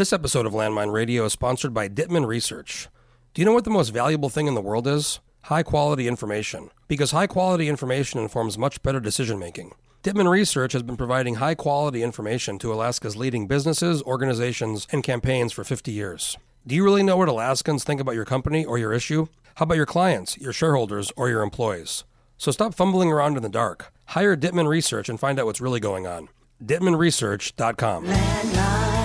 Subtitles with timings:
[0.00, 2.88] This episode of Landmine Radio is sponsored by Dittman Research.
[3.34, 5.20] Do you know what the most valuable thing in the world is?
[5.42, 6.70] High quality information.
[6.88, 9.74] Because high quality information informs much better decision making.
[10.02, 15.52] Dittman Research has been providing high quality information to Alaska's leading businesses, organizations, and campaigns
[15.52, 16.38] for 50 years.
[16.66, 19.26] Do you really know what Alaskans think about your company or your issue?
[19.56, 22.04] How about your clients, your shareholders, or your employees?
[22.38, 23.92] So stop fumbling around in the dark.
[24.06, 26.30] Hire Dittman Research and find out what's really going on.
[26.64, 28.06] DittmanResearch.com.
[28.06, 28.99] Landmine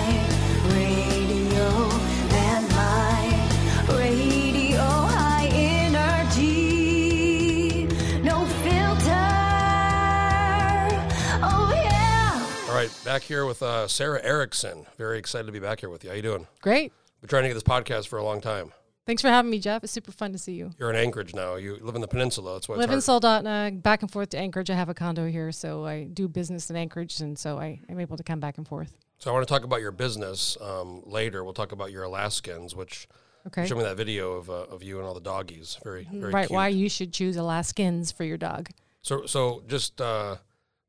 [12.86, 14.86] right, back here with uh, Sarah Erickson.
[14.96, 16.10] Very excited to be back here with you.
[16.10, 16.46] How you doing?
[16.60, 16.92] Great.
[17.20, 18.72] Been trying to get this podcast for a long time.
[19.06, 19.84] Thanks for having me, Jeff.
[19.84, 20.72] It's super fun to see you.
[20.78, 21.54] You're in Anchorage now.
[21.54, 22.54] You live in the peninsula.
[22.54, 22.98] That's why it's Live in.
[22.98, 24.68] Soldotna, back and forth to Anchorage.
[24.68, 28.00] I have a condo here, so I do business in Anchorage, and so I am
[28.00, 28.96] able to come back and forth.
[29.18, 31.44] So I want to talk about your business um, later.
[31.44, 33.08] We'll talk about your Alaskins, which
[33.46, 33.64] Okay.
[33.64, 35.78] show me that video of, uh, of you and all the doggies.
[35.84, 36.48] Very, very right.
[36.48, 36.54] cute.
[36.56, 38.70] Why you should choose Alaskins for your dog.
[39.02, 40.36] So, so just uh,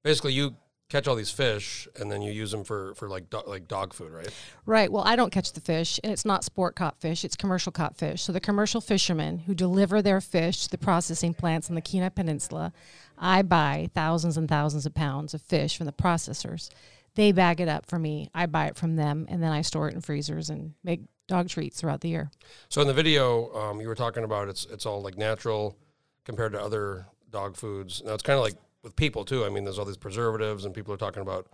[0.04, 0.56] basically, you
[0.90, 3.94] catch all these fish and then you use them for for like do- like dog
[3.94, 4.30] food, right?
[4.66, 4.92] Right.
[4.92, 7.98] Well, I don't catch the fish, and it's not sport caught fish, it's commercial caught
[7.98, 8.22] fish.
[8.22, 12.10] So the commercial fishermen who deliver their fish to the processing plants in the Kenai
[12.10, 12.74] Peninsula,
[13.18, 16.70] I buy thousands and thousands of pounds of fish from the processors.
[17.16, 18.30] They bag it up for me.
[18.34, 21.50] I buy it from them, and then I store it in freezers and make dog
[21.50, 22.32] treats throughout the year.
[22.70, 25.76] So in the video, um, you were talking about it's it's all like natural
[26.24, 28.02] compared to other dog foods.
[28.06, 28.56] Now it's kind of like
[28.88, 29.46] with people too.
[29.46, 31.48] I mean, there's all these preservatives, and people are talking about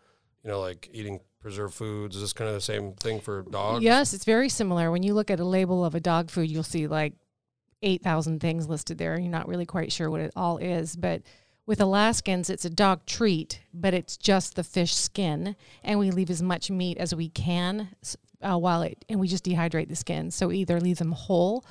[0.44, 2.16] you know like eating preserved foods.
[2.16, 3.84] Is this kind of the same thing for dogs?
[3.84, 4.92] Yes, it's very similar.
[4.92, 7.14] When you look at a label of a dog food, you'll see like
[7.82, 9.20] 8,000 things listed there.
[9.20, 10.96] You're not really quite sure what it all is.
[10.96, 11.24] But
[11.66, 15.56] with Alaskins, it's a dog treat, but it's just the fish skin.
[15.84, 17.90] And we leave as much meat as we can
[18.42, 20.32] uh, while it, and we just dehydrate the skin.
[20.32, 21.66] So either leave them whole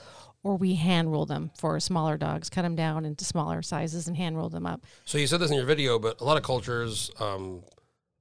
[0.45, 4.17] or we hand roll them for smaller dogs, cut them down into smaller sizes and
[4.17, 4.85] hand roll them up.
[5.05, 7.63] So you said this in your video, but a lot of cultures, um,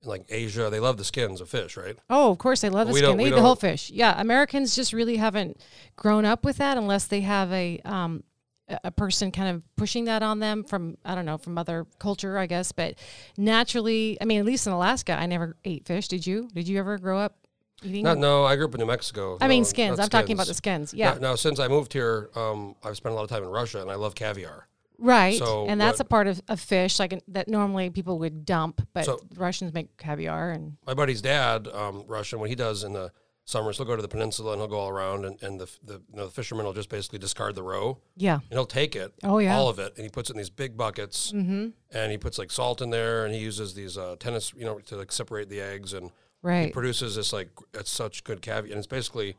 [0.03, 1.95] like Asia, they love the skins of fish, right?
[2.09, 3.17] Oh, of course, they love the We skin.
[3.17, 3.89] They eat the whole fish.
[3.91, 5.57] Yeah, Americans just really haven't
[5.95, 8.23] grown up with that unless they have a um,
[8.67, 11.85] a- a person kind of pushing that on them from I don't know from other
[11.99, 12.71] culture, I guess.
[12.71, 12.95] But
[13.37, 16.07] naturally, I mean, at least in Alaska, I never ate fish.
[16.07, 16.49] Did you?
[16.53, 17.35] Did you ever grow up
[17.83, 18.03] eating?
[18.03, 19.37] Not, no, I grew up in New Mexico.
[19.41, 19.99] I mean skins.
[19.99, 20.89] I'm talking about the skins.
[20.89, 20.99] skins.
[20.99, 23.81] Yeah, Now, since I moved here, um, I've spent a lot of time in Russia,
[23.81, 24.67] and I love caviar.
[24.99, 25.37] right.
[25.37, 28.81] so and that's what- a part of, of fish like that normally people would dump,
[28.93, 32.93] but So- Russians make caviar and My buddy's dad, um, Russian, what he does in
[32.93, 33.11] the
[33.45, 35.93] summers, he'll go to the peninsula and he'll go all around, and, and the the,
[35.93, 38.35] you know, the fisherman will just basically discard the roe, yeah.
[38.35, 39.57] and he'll take it, Oh, yeah.
[39.57, 41.69] all of it, and he puts it in these big buckets, mm-hmm.
[41.91, 44.77] and he puts like salt in there, and he uses these uh, tennis, you know,
[44.79, 46.11] to like separate the eggs, and
[46.43, 49.35] he produces this like it's such good caviar, and it's basically,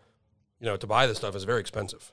[0.61, 2.13] you know, to buy this stuff is very expensive,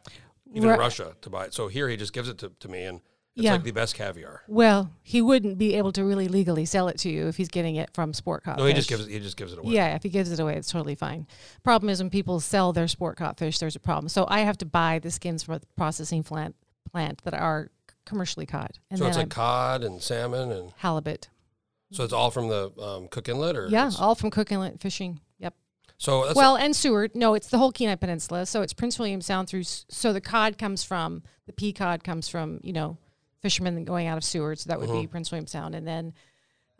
[0.53, 0.73] even Right.
[0.75, 1.53] in Russia to buy it.
[1.53, 3.01] So here he just gives it to, to me, and
[3.35, 3.53] it's Yeah.
[3.53, 4.41] like the best caviar.
[4.47, 7.75] Well, he wouldn't be able to really legally sell it to you if he's getting
[7.75, 9.73] it from sport caught No, he just gives it, he just gives it away.
[9.73, 11.27] Yeah, if he gives it away, it's totally fine.
[11.63, 14.09] Problem is when people sell their sport caught fish, there's a problem.
[14.09, 16.55] So I have to buy the skins from a processing plant
[16.91, 17.69] plant that are
[18.05, 21.29] commercially caught, and So it's like cod and salmon, and halibut.
[21.91, 25.19] So it's all from the um, Cook Inlet, or Yeah, all from Cook Inlet fishing.
[25.39, 25.53] Yep.
[25.97, 27.15] So that's well, and Seward.
[27.15, 28.45] No, it's the whole Kenai Peninsula.
[28.45, 29.63] So it's Prince William Sound through.
[29.63, 32.97] So the cod comes from the pea cod comes from you know
[33.41, 34.59] fishermen going out of Seward.
[34.59, 36.13] So that would be Prince William Sound, and then.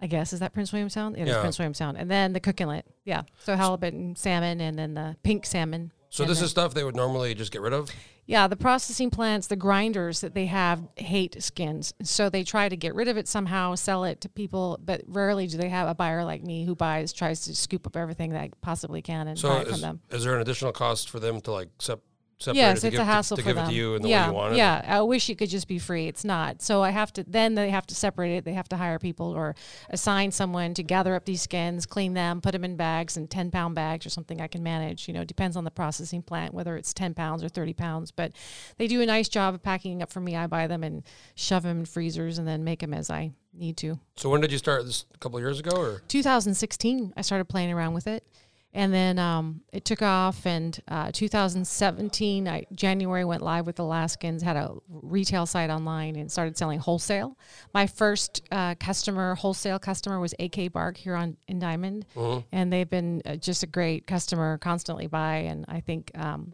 [0.02, 1.18] I guess is that Prince William Sound?
[1.18, 1.42] It is Yeah.
[1.42, 3.24] Prince William Sound, and then the Cook Inlet, yeah.
[3.44, 5.92] So halibut and salmon, and then the pink salmon.
[6.10, 7.90] So this is stuff they would normally just get rid of.
[8.26, 11.94] Yeah, the processing plants, the grinders that they have hate skins.
[12.04, 15.48] So they try to get rid of it somehow, sell it to people, but rarely
[15.48, 18.42] do they have a buyer like me who buys, tries to scoop up everything that
[18.42, 20.02] I possibly can and So buy it from is, them.
[20.12, 22.02] is there an additional cost for them to like sep-
[22.40, 23.66] separate Yes, to it's give, a hassle to, to for give them.
[23.66, 24.58] it to you in the yeah, way you want it?
[24.58, 26.08] Yeah, I wish it could just be free.
[26.08, 26.62] It's not.
[26.62, 27.24] So I have to.
[27.28, 28.46] Then they have to separate it.
[28.46, 29.56] They have to hire people or
[29.90, 33.52] assign someone to gather up these skins, clean them, put them in bags and ten
[33.52, 35.08] pound bags or something I can manage.
[35.08, 38.12] You know, it depends on the processing plant whether it's ten pounds or thirty pounds.
[38.12, 38.32] But
[38.78, 40.36] they do a nice job of packing up for me.
[40.36, 41.04] I buy them and
[41.36, 44.00] shove them in freezers and then make them as I need to.
[44.16, 45.06] So when did you start this?
[45.14, 48.26] A couple of years ago, or 2016, I started playing around with it.
[48.74, 50.46] And then um, it took off.
[50.46, 56.32] And uh, 2017, I, January went live with Alaskins, had a retail site online and
[56.32, 57.38] started selling wholesale.
[57.74, 62.04] My first uh, customer, wholesale customer, was AK Bark here on in Dimond.
[62.52, 65.38] And they've been uh, just a great customer, constantly buy.
[65.38, 66.54] And I think um,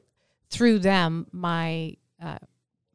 [0.50, 2.38] through them, my uh,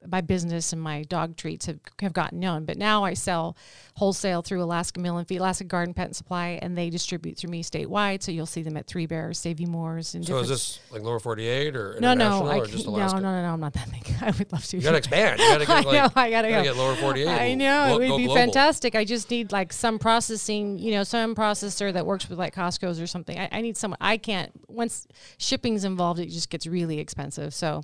[0.06, 2.64] my business and my dog treats have, have gotten known.
[2.64, 3.56] But now I sell
[3.96, 7.50] wholesale through Alaska Mill and Feed, Alaska Garden Pet and Supply, and they distribute through
[7.50, 8.22] me statewide.
[8.22, 11.76] So you'll see them at Three Bears, Save-U-Mores, and So is this like lower 48
[11.76, 13.20] or no, no, I or just no, Alaska?
[13.20, 14.14] no, no, no, I'm not that big.
[14.22, 14.76] I would love to.
[14.78, 15.38] You got to expand.
[15.38, 16.72] You got to I get like know, I gotta gotta go.
[16.72, 17.28] get lower 48.
[17.28, 18.42] I know glo- it would go be global.
[18.42, 18.94] fantastic.
[18.94, 23.00] I just need like some processing, you know, some processor that works with like Costco's
[23.00, 23.38] or something.
[23.38, 23.98] I, I need someone.
[24.00, 24.50] I can't.
[24.66, 25.06] Once
[25.36, 27.52] shipping's involved, it just gets really expensive.
[27.52, 27.82] So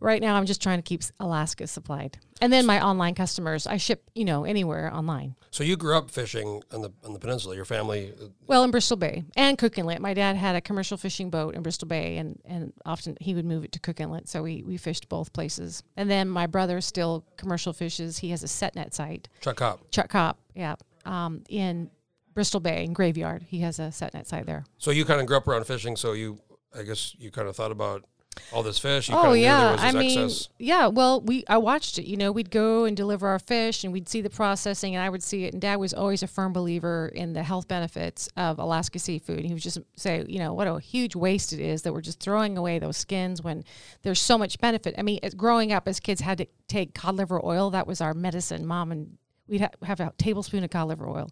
[0.00, 3.66] right now, I'm just trying to keep Alaska supplied, and then my online customers.
[3.66, 5.36] I ship, you know, anywhere online.
[5.50, 7.56] So you grew up fishing on the on the peninsula.
[7.56, 10.00] Your family, uh, Well, in Bristol Bay and Cook Inlet.
[10.00, 13.46] My dad had a commercial fishing boat in Bristol Bay, and, and often he would
[13.46, 14.28] move it to Cook Inlet.
[14.28, 15.82] So we, we fished both places.
[15.96, 18.18] And then my brother still commercial fishes.
[18.18, 19.28] He has a set net site.
[19.40, 19.90] Chuck Kopp.
[19.90, 21.90] Chuck Kopp, yeah, um, in
[22.34, 23.44] Bristol Bay in Graveyard.
[23.48, 24.64] He has a set net site there.
[24.76, 25.96] So you kind of grew up around fishing.
[25.96, 26.38] So you,
[26.78, 28.04] I guess, you kind of thought about
[28.52, 29.08] all this fish.
[29.08, 30.48] You oh yeah, I mean, excess.
[30.58, 30.86] yeah.
[30.86, 32.06] Well, we I watched it.
[32.06, 35.08] You know, we'd go and deliver our fish, and we'd see the processing, and I
[35.08, 35.52] would see it.
[35.52, 39.44] And Dad was always a firm believer in the health benefits of Alaska seafood.
[39.44, 42.20] He would just say, you know, what a huge waste it is that we're just
[42.20, 43.64] throwing away those skins when
[44.02, 44.94] there's so much benefit.
[44.98, 47.70] I mean, as- growing up as kids, had to take cod liver oil.
[47.70, 48.66] That was our medicine.
[48.66, 49.18] Mom and
[49.48, 51.30] we'd ha- have a tablespoon of cod liver oil.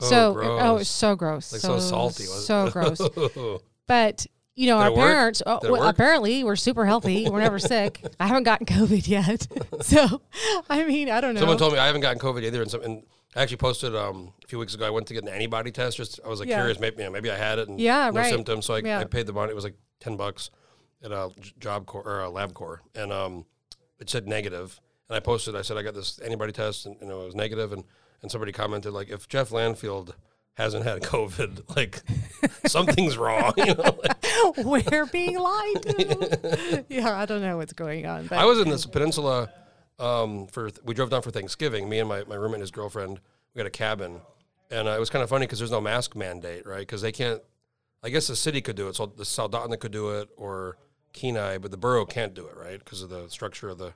[0.00, 0.80] Oh, so oh, gross.
[0.82, 3.60] it's so gross, Like so salty, wasn't so gross.
[3.88, 4.26] But
[4.56, 7.28] you know, Did our parents oh, well, apparently we're super healthy.
[7.28, 8.02] We're never sick.
[8.20, 9.46] I haven't gotten COVID yet,
[9.82, 10.22] so
[10.68, 11.40] I mean, I don't know.
[11.40, 13.02] Someone told me I haven't gotten COVID either, and, some, and
[13.36, 14.86] I actually posted um, a few weeks ago.
[14.86, 15.98] I went to get an antibody test.
[15.98, 16.56] Just I was like Yeah.
[16.56, 18.32] curious, maybe you know, maybe I had it and Yeah, no right.
[18.32, 18.64] symptoms.
[18.66, 18.98] So I, Yeah.
[18.98, 19.52] I paid the money.
[19.52, 20.50] It was like ten bucks
[21.02, 21.30] at a
[21.60, 23.44] job core or a LabCorp, and um,
[24.00, 24.80] it said negative.
[25.08, 25.54] And I posted.
[25.54, 27.84] I said I got this antibody test, and you know it was negative, and
[28.22, 30.14] and somebody commented like, if Jeff Landfield
[30.56, 32.02] hasn't had COVID, like
[32.66, 33.52] something's wrong.
[33.56, 36.84] You know, like, we're being lied to.
[36.88, 38.26] yeah, I don't know what's going on.
[38.26, 39.50] But I was in this peninsula
[39.98, 41.88] um, for we drove down for Thanksgiving.
[41.88, 43.20] Me and my, my roommate and his girlfriend.
[43.54, 44.20] We got a cabin,
[44.70, 46.80] and uh, it was kind of funny because there's no mask mandate, right?
[46.80, 47.40] Because they can't.
[48.02, 50.76] I guess the city could do it, so the Soldotna could do it, or
[51.12, 52.78] Kenai, but the borough can't do it, right?
[52.78, 53.92] Because of the structure of the.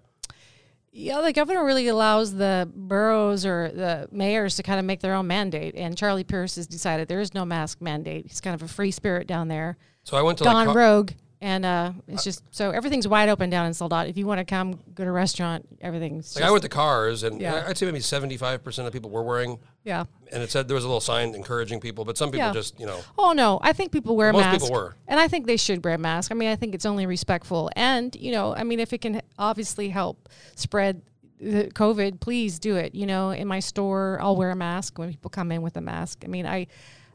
[0.92, 5.14] Yeah, the governor really allows the boroughs or the mayors to kind of make their
[5.14, 5.75] own mandate.
[5.76, 8.26] And Charlie Pierce has decided there is no mask mandate.
[8.26, 11.12] He's kind of a free spirit down there, So I went to gone like, rogue.
[11.42, 14.08] And uh, it's just so everything's wide open down in Soldat.
[14.08, 16.69] If you want to come, go to a restaurant, everything's like just, I went to
[16.69, 17.64] cars, and Yeah.
[17.66, 20.04] I'd say maybe seventy five percent of people were wearing, yeah.
[20.32, 22.52] and it said there was a little sign encouraging people, but some people Yeah.
[22.52, 24.64] just you know Oh no, I think people wear Most masks.
[24.64, 24.94] people were.
[25.08, 26.30] and I think they should wear masks.
[26.30, 29.22] I mean, I think it's only respectful, and you know, I mean, if it can
[29.38, 31.02] obviously help spread
[31.40, 32.94] the COVID, please do it.
[32.94, 35.80] You know, in my store, I'll wear a mask when people come in with a
[35.80, 36.22] mask.
[36.24, 36.66] I mean, I.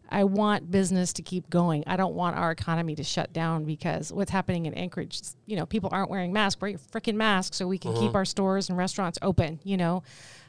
[0.07, 1.83] I want business to keep going.
[1.87, 5.65] I don't want our economy to shut down because what's happening in Anchorage, you know,
[5.65, 6.61] people aren't wearing masks.
[6.61, 8.15] Wear your freaking mask so we can keep mm-hmm.
[8.15, 10.03] our stores and restaurants open, you know.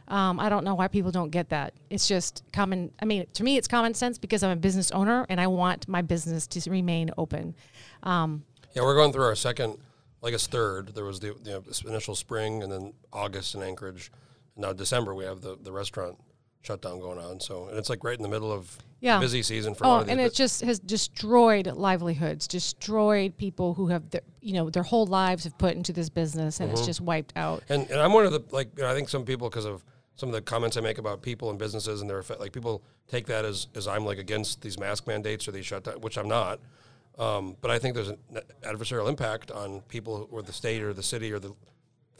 [0.08, 1.74] Um, I don't know why people don't get that.
[1.90, 2.92] It's just common.
[3.00, 5.88] I mean, to me, it's common sense because I'm a business owner and I want
[5.88, 7.54] my business to remain open.
[8.02, 8.44] Um,
[8.74, 9.78] Yeah, we're going through our second,
[10.22, 10.94] like it's third.
[10.94, 14.12] There was the, the initial spring, and then August in Anchorage.
[14.56, 16.18] Now December, we have the, the restaurant
[16.62, 17.40] shutdown going on.
[17.40, 19.20] So, and it's like right in the middle of Yeah.
[19.20, 24.22] busy season for oh, and it just has destroyed livelihoods, destroyed people who have, their,
[24.40, 26.78] you know, their whole lives have put into this business, and Mm-hmm.
[26.78, 27.62] it's just wiped out.
[27.68, 29.84] and, and I'm one of the like you know, I think some people because of
[30.16, 32.82] some of the comments I make about people and businesses and their effect, like people
[33.08, 36.28] take that as as I'm like against these mask mandates or these shutdowns, which I'm
[36.28, 36.58] not.
[37.18, 38.18] Um, but I think there's an
[38.62, 41.54] adversarial impact on people or the state or the city or the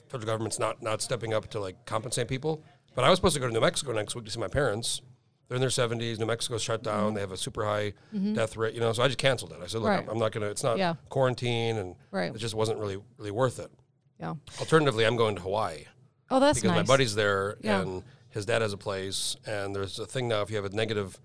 [0.09, 2.63] federal government's not not stepping up to like compensate people.
[2.95, 5.01] But I was supposed to go to New Mexico next week to see my parents.
[5.47, 6.19] They're in their 70s.
[6.19, 7.13] New Mexico's shut down.
[7.13, 7.93] They have a super high
[8.33, 8.73] death rate.
[8.73, 9.59] You know, so I just canceled it.
[9.63, 10.05] I said, look, Right.
[10.09, 10.47] I'm, not gonna.
[10.47, 10.95] It's not Yeah.
[11.09, 12.33] quarantine, and Right.
[12.35, 13.71] it just wasn't really really worth it.
[14.19, 14.33] Yeah.
[14.59, 15.85] Alternatively, I'm going to Hawaii
[16.29, 16.87] Oh, that's because nice.
[16.87, 17.81] my buddy's there Yeah.
[17.81, 19.35] and his dad has a place.
[19.45, 21.19] And there's a thing now if you have a negative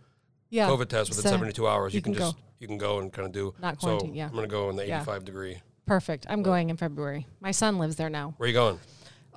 [0.51, 0.69] yeah.
[0.69, 2.43] COVID test within So uh, 72 hours, you, you can, can just go.
[2.61, 3.55] you can go and kind of do.
[3.61, 4.27] Not so yeah.
[4.27, 4.99] I'm going to go in the Yeah.
[5.03, 5.61] 85 degree.
[5.87, 6.27] Perfect.
[6.29, 7.27] I'm going in February.
[7.41, 8.35] My son lives there now.
[8.37, 8.79] Where are you going?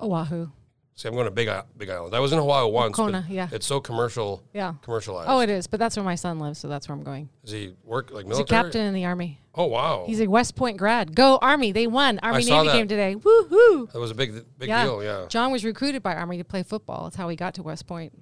[0.00, 0.48] Oahu.
[0.94, 2.14] See, I'm going to Big I- Big Island.
[2.14, 2.96] I was in Hawaii once.
[2.96, 3.48] Kona, yeah.
[3.52, 4.74] It's so commercial, Yeah.
[4.80, 5.28] commercialized.
[5.28, 7.28] Oh, it is, but that's where my son lives, so that's where I'm going.
[7.44, 8.44] Is he work like military?
[8.44, 9.38] He's a captain in the army.
[9.56, 11.14] Oh wow, He's a West Point grad.
[11.14, 11.72] Go Army!
[11.72, 12.18] They won.
[12.22, 13.16] Army saw Navy game today.
[13.16, 13.90] Woohoo!
[13.92, 14.84] that was a big big Yeah.
[14.84, 15.02] deal.
[15.02, 15.26] Yeah.
[15.28, 17.04] John was recruited by Army to play football.
[17.04, 18.12] That's how he got to West Point.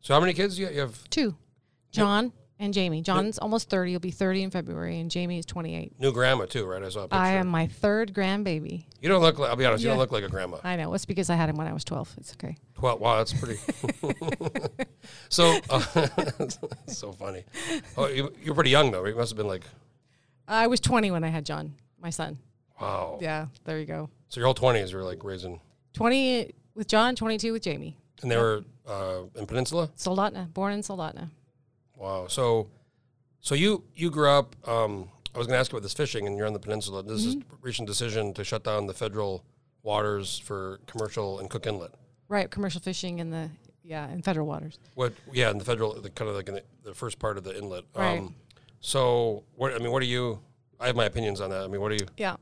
[0.00, 1.08] So how many kids do you, you have?
[1.10, 1.36] Two,
[1.92, 3.02] John and Jamie.
[3.02, 3.92] John's almost thirty.
[3.92, 5.98] He'll be thirty in February, and Jamie is twenty-eight.
[6.00, 6.82] New grandma too, right?
[6.82, 7.16] I saw a picture.
[7.16, 8.84] I am my third grandbaby.
[9.00, 9.50] You don't look like.
[9.50, 9.84] I'll be honest.
[9.84, 10.58] You don't look like a grandma.
[10.64, 10.92] I know.
[10.94, 12.12] It's because I had him when I was twelve.
[12.18, 12.56] It's okay.
[12.74, 13.00] Twelve.
[13.00, 13.60] Wow, that's pretty.
[15.28, 15.80] so, uh,
[16.86, 17.44] so funny.
[17.96, 19.04] Oh, you, you're pretty young though.
[19.06, 19.62] You must have been like,
[20.48, 22.38] I was twenty when I had John, my son.
[22.80, 23.18] wow.
[23.20, 24.08] Yeah, there you go.
[24.28, 25.60] So your whole twenties, you're like raising.
[25.94, 27.96] 20 with John, 22 with Jamie.
[28.22, 29.88] And they were uh, in Peninsula.
[29.96, 31.30] Soldotna, born in Soldotna.
[31.96, 32.26] Wow.
[32.28, 32.68] So,
[33.40, 34.54] so you you grew up.
[34.68, 37.02] Um, I was going to ask you about this fishing, and you're on the peninsula.
[37.02, 37.54] This is Mm-hmm.
[37.60, 39.44] recent decision to shut down the federal
[39.82, 41.92] waters for commercial and Cook Inlet.
[42.28, 43.50] Right, commercial fishing in the
[43.82, 44.78] yeah, in federal waters.
[44.94, 45.12] What?
[45.32, 47.56] Yeah, in the federal, the kind of like in the, the first part of the
[47.58, 47.84] inlet.
[47.96, 48.28] Um, Right.
[48.80, 49.74] So, what?
[49.74, 50.40] I mean, what are you?
[50.78, 51.62] I have my opinions on that.
[51.62, 52.06] I mean, what are you?
[52.16, 52.36] Yeah.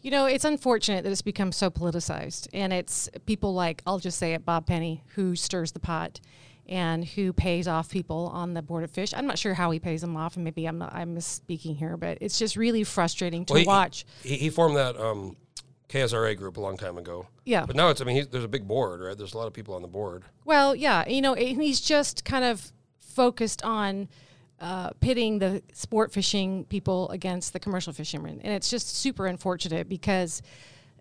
[0.00, 2.48] You know, it's unfortunate that it's become so politicized.
[2.52, 6.20] And it's people like, I'll just say it, Bob Penney, who stirs the pot
[6.68, 9.12] and who pays off people on the Board of Fish.
[9.16, 11.96] I'm not sure how he pays them off, and maybe I'm not, I'm misspeaking here,
[11.96, 14.04] but it's just really frustrating to Well, he- watch.
[14.22, 15.36] He, he formed that um,
[15.88, 17.26] KRSA group a long time ago.
[17.44, 17.66] Yeah.
[17.66, 18.00] But now it's.
[18.00, 19.18] I mean, he's, there's a big board, right?
[19.18, 20.22] There's a lot of people on the board.
[20.44, 24.08] Well, yeah, you know, he's just kind of focused on
[24.62, 29.88] uh, pitting the sport fishing people against the commercial fishermen, and it's just super unfortunate
[29.88, 30.40] because,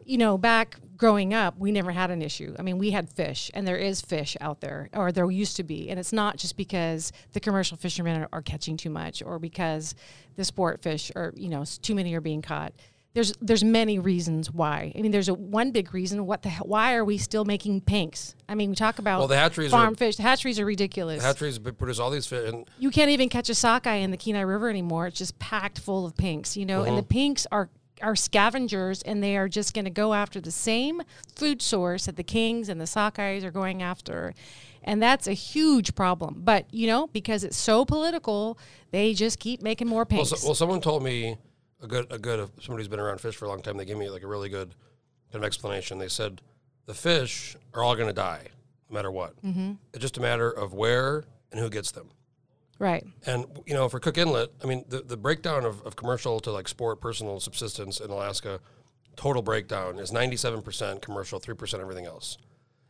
[0.04, 2.56] you know, back growing up, we never had an issue.
[2.58, 5.64] I mean, we had fish, and there is fish out there, or there used to
[5.64, 9.38] be, and it's not just because the commercial fishermen are, are catching too much, or
[9.38, 9.94] because
[10.38, 12.74] the sport fish, or you know, too many are being caught
[13.14, 14.94] there's there's many reasons why.
[14.96, 16.26] I mean, there's a one big reason.
[16.26, 18.36] What the hell, why are we still making pinks?
[18.48, 20.16] I mean, we talk about Well, the hatcheries farm are- fish.
[20.16, 21.24] The hatcheries are ridiculous.
[21.24, 24.42] Hatcheries produce all these fish, and you can't even catch a sockeye in the Kenai
[24.42, 25.08] River anymore.
[25.08, 26.84] It's just packed full of pinks, you know.
[26.84, 27.08] And the uh-huh.
[27.10, 27.70] pinks are
[28.02, 31.02] are scavengers, and they are just going to go after the same
[31.36, 34.34] food source that the kings and the sockeyes are going after.
[34.84, 36.42] And that's a huge problem.
[36.44, 38.58] But, you know, because it's so political,
[38.90, 40.30] they just keep making more well, pinks.
[40.30, 41.38] so, well, someone told me
[41.82, 43.78] a good a good somebody who's been around fish for a long time.
[43.78, 44.76] They gave me like a really good
[45.32, 45.98] kind of explanation.
[45.98, 46.42] They said
[46.86, 48.48] the fish are all going to die
[48.90, 49.42] no matter what.
[49.42, 49.74] Mm-hmm.
[49.94, 52.10] It's just a matter of where and who gets them.
[52.80, 53.06] right.
[53.26, 56.52] And you know, for Cook Inlet, I mean, the, the breakdown of, of commercial to
[56.52, 58.60] like sport, personal subsistence in Alaska,
[59.16, 62.38] total breakdown is ninety seven percent commercial, three percent everything else.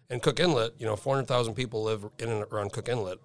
[0.09, 3.19] And Cook Inlet, you know, four hundred thousand people live in and around Cook Inlet.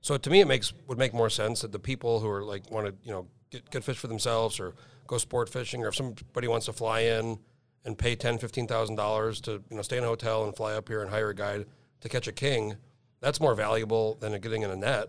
[0.00, 2.70] So to me, it makes would make more sense that the people who are like
[2.70, 4.74] want to you know get, get fish for themselves or
[5.06, 7.38] go sport fishing, or if somebody wants to fly in
[7.84, 10.74] and pay ten, fifteen thousand dollars to you know stay in a hotel and fly
[10.74, 11.66] up here and hire a guide
[12.00, 12.76] to catch a king,
[13.20, 15.08] that's more valuable than getting in a net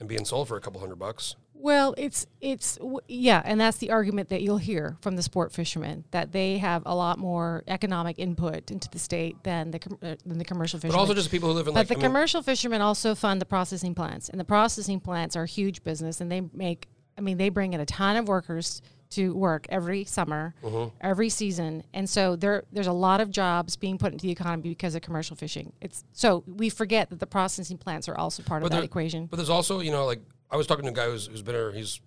[0.00, 1.36] and being sold for a couple hundred bucks.
[1.56, 6.04] Well, it's it's yeah, and that's the argument that you'll hear from the sport fishermen
[6.10, 10.36] that they have a lot more economic input into the state than the uh, than
[10.36, 10.94] the commercial fishermen.
[10.94, 13.14] But also just people who live in But like the I mean, commercial fishermen also
[13.14, 16.88] fund the processing plants, and the processing plants are a huge business, and they make.
[17.16, 20.94] I mean, they bring in a ton of workers to work every summer, Mm-hmm.
[21.00, 24.70] every season, and so there there's a lot of jobs being put into the economy
[24.70, 25.72] because of commercial fishing.
[25.80, 29.26] It's so we forget that the processing plants are also part of that equation.
[29.26, 31.54] But there's also, you know, like I was talking to a guy who's, who's been
[31.54, 32.00] here, he's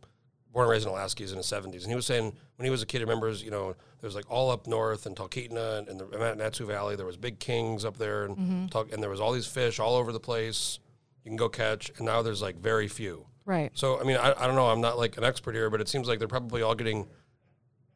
[0.52, 2.70] born and raised in Alaska, he's in his 70s, and he was saying when he
[2.70, 3.68] was a kid, he remembers, you know,
[4.02, 7.16] there was like all up north in Talkeetna and, and the Mat-Su Valley, there was
[7.18, 8.66] big kings up there, and Mm-hmm.
[8.68, 10.80] Tal- and there was all these fish all over the place
[11.24, 13.26] you can go catch, and now there's like very few.
[13.48, 13.72] Right.
[13.74, 15.90] So I mean, I, I don't know, I'm not like an expert here, but it
[15.90, 17.08] seems like they're probably all getting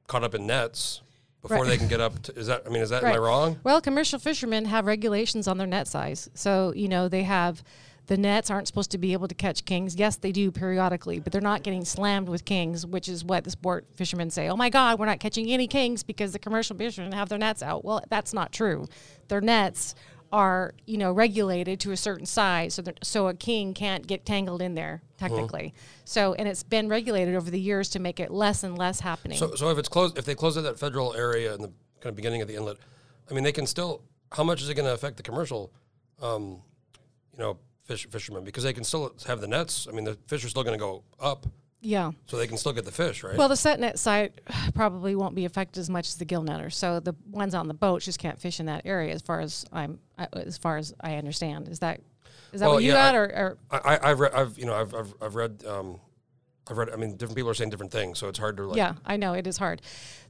[0.07, 1.01] caught up in nets
[1.43, 1.67] before Right.
[1.69, 2.19] they can get up.
[2.23, 2.63] To, is that?
[2.65, 3.59] I mean, is that am I wrong?
[3.63, 6.29] Well, commercial fishermen have regulations on their net size.
[6.33, 7.63] So, you know, they have
[8.07, 9.95] the nets aren't supposed to be able to catch kings.
[9.95, 13.49] Yes, they do periodically, but they're not getting slammed with kings, which is what the
[13.51, 14.49] sport fishermen say.
[14.49, 17.63] Oh my God, we're not catching any kings because the commercial fishermen have their nets
[17.63, 17.85] out.
[17.85, 18.87] Well, that's not true.
[19.29, 19.95] Their nets
[20.31, 24.25] are, you know, regulated to a certain size, so that, so a king can't get
[24.25, 25.73] tangled in there technically.
[26.05, 29.37] So, and it's been regulated over the years to make it less and less happening.
[29.37, 31.67] So, so if it's closed, if they close that federal area in the
[31.99, 32.77] kind of beginning of the inlet,
[33.29, 34.01] I mean, they can still.
[34.31, 35.73] How much is it going to affect the commercial,
[36.21, 36.61] um,
[37.33, 38.45] you know, fish fishermen?
[38.45, 39.87] Because they can still have the nets.
[39.89, 41.45] I mean, the fish are still going to go up,
[41.81, 42.11] yeah.
[42.27, 43.35] so they can still get the fish, right?
[43.37, 44.39] Well, the set net site
[44.73, 46.71] probably won't be affected as much as the gill netter.
[46.71, 49.65] So the ones on the boats just can't fish in that area, as far as
[49.73, 49.99] I'm,
[50.33, 51.67] as far as I understand.
[51.67, 52.01] Is that
[52.53, 54.57] is that Well, what you yeah, got, I- or, or I, I, I've read, I've
[54.57, 55.99] you know, I've, I've, I've read, um,
[56.69, 56.89] I've read.
[56.91, 58.77] I mean, different people are saying different things, so it's hard to like.
[58.77, 59.81] yeah, I know it is hard.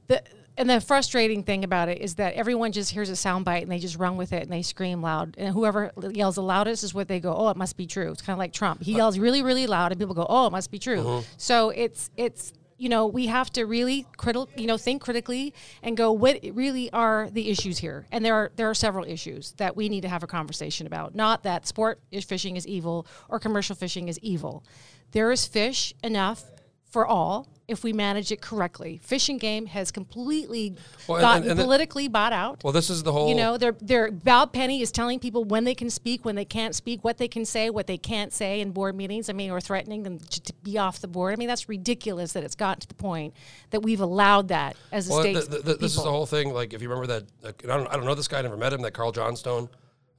[0.06, 0.22] The
[0.56, 3.72] and the frustrating thing about it is that everyone just hears a sound bite and
[3.72, 5.34] they just run with it and they scream loud.
[5.38, 8.10] And whoever yells the loudest is what they go, oh, it must be true.
[8.10, 8.82] It's kind of like Trump.
[8.82, 11.00] He uh, yells really, really loud, and people go, oh, it must be true.
[11.00, 11.22] Uh-huh.
[11.38, 15.96] So it's it's you know we have to really critical you know think critically and
[15.96, 19.76] go what really are the issues here and there are there are several issues that
[19.76, 23.38] we need to have a conversation about not that sport is fishing is evil or
[23.38, 24.64] commercial fishing is evil
[25.12, 26.42] there is fish enough
[26.90, 29.00] for all if we manage it correctly.
[29.02, 30.76] Fish and Game has completely
[31.08, 32.62] Well, gotten and- and politically bought out.
[32.62, 33.28] Well, this is the whole.
[33.28, 36.44] You know, their their Bob Penney is telling people when they can speak, when they
[36.44, 39.28] can't speak, what they can say, what they can't say in board meetings.
[39.28, 41.32] I mean, or threatening them to, be off the board.
[41.32, 43.34] I mean, that's ridiculous that it's gotten to the point
[43.70, 45.32] that we've allowed that as a Well, state.
[45.34, 46.52] th- th- th- this is the whole thing.
[46.54, 48.38] Like, if you remember that, like, I, don't, I don't know this guy.
[48.38, 48.82] I never met him.
[48.82, 49.68] That Karl Johnstone.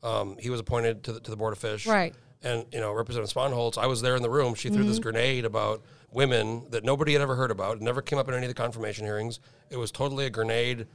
[0.02, 1.88] Um, he was appointed to the, to the board of fish.
[1.88, 2.14] Right.
[2.42, 3.78] And you know, Representative Spohnholz.
[3.78, 4.54] I was there in the room.
[4.54, 5.04] She threw this Mm-hmm.
[5.04, 5.82] grenade about
[6.14, 7.82] women that nobody had ever heard about.
[7.82, 9.40] Never came up in any of the confirmation hearings.
[9.70, 10.88] It was totally a grenade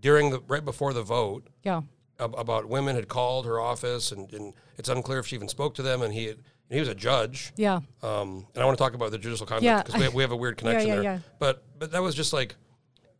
[0.00, 1.46] during the right before the vote.
[1.62, 1.82] Yeah.
[2.20, 5.74] ab- about women had called her office, and, and it's unclear if she even spoke
[5.76, 6.02] to them.
[6.02, 6.38] And he had,
[6.70, 7.52] he was a judge.
[7.56, 7.80] Yeah.
[8.02, 9.82] Um, and I want to talk about the judicial conduct Yeah.
[9.82, 11.02] because we, have- we have a weird connection yeah, there.
[11.04, 11.18] yeah.
[11.38, 12.54] But but that was just like,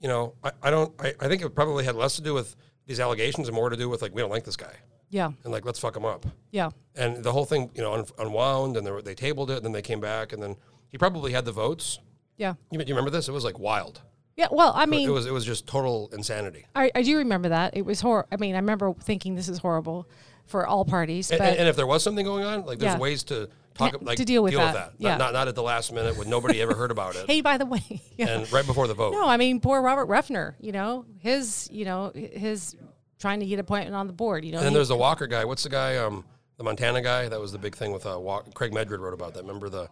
[0.00, 0.92] you know, I, I don't.
[1.00, 2.56] I, I think it probably had less to do with
[2.86, 4.74] these allegations and more to do with like we don't like this guy
[5.08, 5.30] Yeah.
[5.44, 6.26] and like let's fuck him up.
[6.50, 6.68] Yeah.
[6.94, 9.56] And the whole thing, you know, un, unwound and they, were- they tabled it.
[9.56, 10.56] And then they came back and then
[10.94, 11.98] he probably had the votes.
[12.36, 12.54] Yeah.
[12.70, 13.28] You, you remember this?
[13.28, 14.00] It was like wild.
[14.36, 14.46] Yeah.
[14.52, 16.66] Well, I mean, It was it was just total insanity.
[16.76, 17.76] I, I do remember that.
[17.76, 18.28] It was hor.
[18.30, 20.08] I mean, I remember thinking this is horrible
[20.46, 21.32] for all parties.
[21.32, 22.98] And, but and if there was something going on, like there's Yeah.
[23.00, 24.72] ways to talk like to deal with that.
[24.74, 25.16] Not- Yeah.
[25.16, 27.26] Not, not at the last minute when nobody ever heard about it.
[27.28, 27.82] hey, by the way,
[28.16, 28.28] yeah.
[28.28, 29.14] And right before the vote.
[29.14, 30.54] No, I mean poor Robert Ruffner.
[30.60, 32.76] You know his, you know his
[33.18, 34.44] trying to get appointment on the board.
[34.44, 35.44] You know, And then he- there's the Walker guy.
[35.44, 35.96] What's the guy?
[35.96, 36.24] Um,
[36.56, 37.28] the Montana guy.
[37.28, 39.40] That was the big thing with uh, Walk- Craig Medred wrote about that.
[39.42, 39.88] Remember the?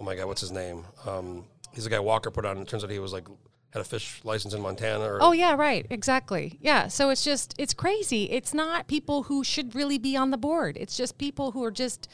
[0.00, 0.84] Oh my God, what's his name?
[1.06, 2.58] Um, he's the guy Walker put on.
[2.58, 3.26] It turns out he was like
[3.72, 5.04] had a fish license in Montana.
[5.04, 6.58] Or, Oh yeah, right, exactly.
[6.60, 8.30] Yeah, so it's just it's crazy.
[8.30, 10.76] It's not people who should really be on the board.
[10.76, 12.08] It's just people who are just,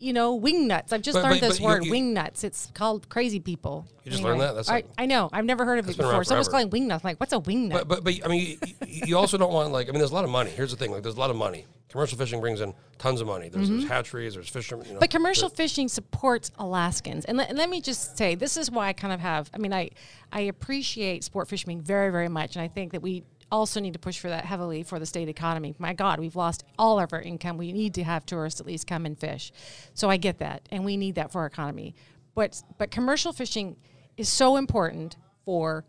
[0.00, 0.92] you know, wing nuts.
[0.92, 2.44] I've just But- learned but- this but word, you- wing nuts.
[2.44, 3.86] It's called crazy people.
[4.04, 4.54] You just learned that?
[4.54, 5.28] That's I, like- I know.
[5.32, 6.22] I've never heard of it before.
[6.24, 7.04] Someone's calling wing nuts.
[7.04, 7.86] I'm like, what's a wing nut?
[7.88, 10.14] But, but but I mean, you, you- also don't want like I mean, there's a
[10.14, 10.50] lot of money.
[10.50, 11.66] Here's the thing: like there's a lot of money.
[11.88, 13.48] Commercial fishing brings in tons of money.
[13.48, 14.84] There's, there's hatcheries, there's fishermen.
[14.84, 15.00] You know, Mm-hmm.
[15.00, 18.88] But commercial fishing supports Alaskans, and, let- and let me just say, this is why
[18.88, 19.50] I kind of have.
[19.54, 19.90] I mean, I
[20.30, 23.98] I appreciate sport fishing very very much, and I think that we also need to
[23.98, 25.74] push for that heavily for the state economy.
[25.78, 27.56] My God, we've lost all of our income.
[27.56, 29.52] We need to have tourists at least come and fish,
[29.94, 31.94] so I get that, and we need that for our economy.
[32.34, 33.76] But but commercial fishing
[34.16, 35.84] is so important for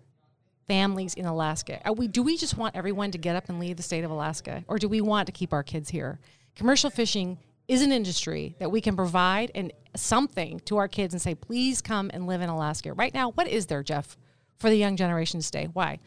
[0.68, 1.82] families in Alaska.
[1.84, 4.12] Are we do we just want everyone to get up and leave the state of
[4.12, 6.20] Alaska or do we want to keep our kids here?
[6.56, 11.22] Commercial fishing is an industry that we can provide and something to our kids and
[11.22, 12.94] say please come and live in Alaska.
[12.94, 14.16] Right now, what is there, Jeff,
[14.58, 15.68] for the young generation to stay?
[15.74, 16.00] Why?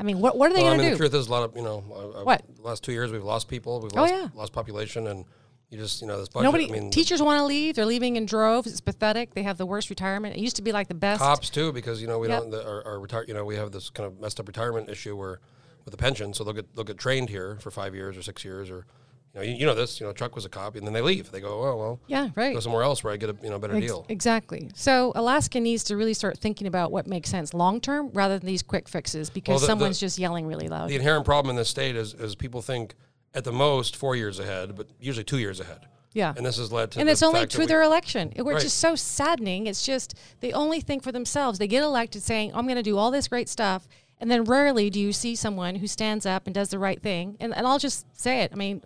[0.00, 1.30] I mean, what what are they well, I going mean, to the truth is, a
[1.30, 2.42] lot of you know, uh, uh, What?
[2.56, 3.80] The last two years, we've lost people.
[3.80, 4.28] We've Oh, lost, yeah.
[4.34, 5.26] lost population, and
[5.68, 6.44] you just you know this budget.
[6.44, 7.76] Nobody I mean, teachers want to leave.
[7.76, 8.66] They're leaving in droves.
[8.66, 9.34] It's pathetic.
[9.34, 10.34] They have the worst retirement.
[10.36, 11.20] It used to be like the best.
[11.20, 12.40] cops too, because you know we Yep.
[12.40, 13.24] don't the, our, our retire.
[13.28, 15.38] You know we have this kind of messed up retirement issue where
[15.84, 18.42] with the pension, so they'll get they'll get trained here for five years or six
[18.42, 18.86] years, or
[19.34, 20.00] you know you, you know this.
[20.00, 21.30] You know, truck was a cop, and then they leave.
[21.30, 22.54] They go, oh well, Yeah, right.
[22.54, 24.06] go somewhere else where I get a you know better Ex- deal.
[24.08, 24.70] Exactly.
[24.74, 28.46] So Alaska needs to really start thinking about what makes sense long term rather than
[28.46, 30.88] these quick fixes because the- the- someone's just yelling really loud.
[30.90, 32.94] The inherent problem in this state is, is people think
[33.34, 35.86] at the most four years ahead, but usually two years ahead.
[36.12, 36.34] Yeah.
[36.36, 38.64] And this has led to and the it's only through their election, which Right.
[38.64, 39.68] is so saddening.
[39.68, 41.60] It's just they only think for themselves.
[41.60, 43.86] They get elected saying, "I'm going to do all this great stuff,"
[44.18, 47.36] and then rarely do you see someone who stands up and does the right thing.
[47.38, 48.50] And, and I'll just say it.
[48.52, 48.82] I mean,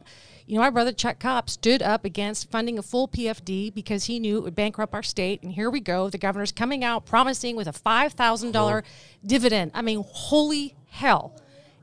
[0.46, 4.18] you know, my brother Chuck Kopp stood up against funding a full PFD because he
[4.20, 5.42] knew it would bankrupt our state.
[5.42, 6.11] And here we go.
[6.11, 9.18] The governor's coming out promising with a five thousand dollar Uh-huh.
[9.26, 9.70] dividend.
[9.74, 11.33] I mean, holy hell!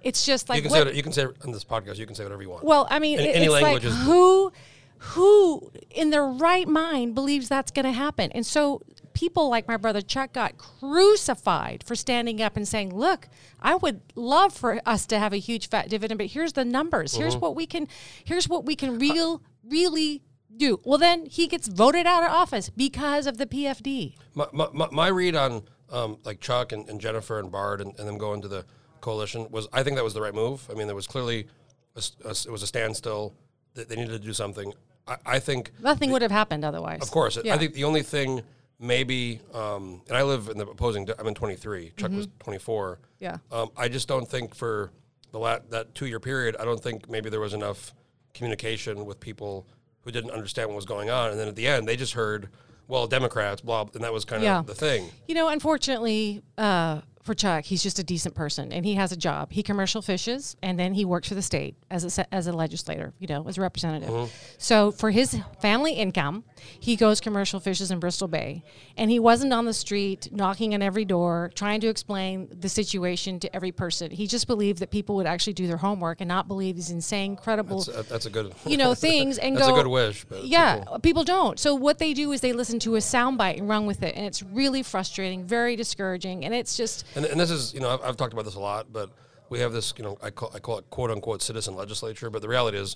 [0.04, 1.98] It's just like You can what- say you can say on this podcast.
[1.98, 2.64] You can say whatever you want.
[2.64, 4.52] well, I mean, Any- it's language like is- who,
[4.98, 8.32] who in their right mind believes that's going to happen?
[8.32, 8.82] And so
[9.14, 13.28] people like my brother Chuck got crucified for standing up and saying, "Look,
[13.62, 17.16] I would love for us to have a huge fat dividend, but here's the numbers.
[17.16, 17.42] Here's Mm-hmm.
[17.42, 17.88] what we can.
[18.24, 20.22] Here's what we can real, really."
[20.58, 24.16] Do well, then he gets voted out of office because of the PFD.
[24.36, 28.06] my, my, my- read on um, like Chuck and, and Jennifer and Bard and, and
[28.08, 28.66] them going to the
[29.00, 30.68] coalition was I think that was the right move.
[30.70, 31.48] I mean, there was clearly
[31.96, 33.34] a a it was a standstill.
[33.76, 34.74] That they needed to do something.
[35.08, 37.02] I, I think Nothing would have happened otherwise.
[37.02, 37.38] Of course.
[37.42, 37.56] Yeah.
[37.56, 38.42] I think the only thing
[38.82, 42.94] maybe, um, and I live in the opposing, I'm in 23, Chuck was 24.
[42.96, 43.04] Mm-hmm.
[43.24, 43.38] Yeah.
[43.52, 44.92] Um, I just don't think for
[45.32, 47.94] the la- that two year period, I don't think maybe there was enough
[48.34, 49.68] communication with people
[50.02, 51.30] who didn't understand what was going on.
[51.30, 52.50] And then at the end, they just heard,
[52.88, 54.64] well, Democrats, blah, and that was kind of Yeah.
[54.66, 55.10] the thing.
[55.28, 59.18] You know, unfortunately, uh, for Chuck, he's just a decent person, and he has a
[59.18, 59.52] job.
[59.52, 63.14] He commercial fishes, and then he works for the state as a as a legislator,
[63.20, 64.10] you know, as a representative.
[64.10, 64.34] Mm-hmm.
[64.58, 66.44] So for his family income,
[66.80, 68.64] he goes commercial fishes in Bristol Bay,
[68.98, 73.40] and he wasn't on the street knocking on every door trying to explain the situation
[73.40, 74.12] to every person.
[74.12, 77.36] He just believed that people would actually do their homework and not believe these insane,
[77.36, 78.54] credible That's, that's a good.
[78.66, 81.76] you know things and That's go a good wish, but yeah people- people, don't so
[81.76, 84.42] what they do is they listen to a soundbite and run with it and it's
[84.42, 88.18] really frustrating very discouraging and it's just And, and this is, you know, I've, I've
[88.18, 89.10] talked about this a lot, but
[89.50, 92.42] we have this, you know, I call, I call it quote unquote citizen legislature, but
[92.42, 92.96] the reality is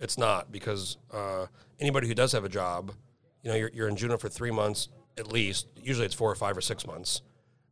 [0.00, 1.46] it's not because uh,
[1.80, 2.92] anybody who does have a job,
[3.42, 5.66] you know, you're, you're in Juneau for three months at least.
[5.82, 7.22] Usually it's four or five or six months.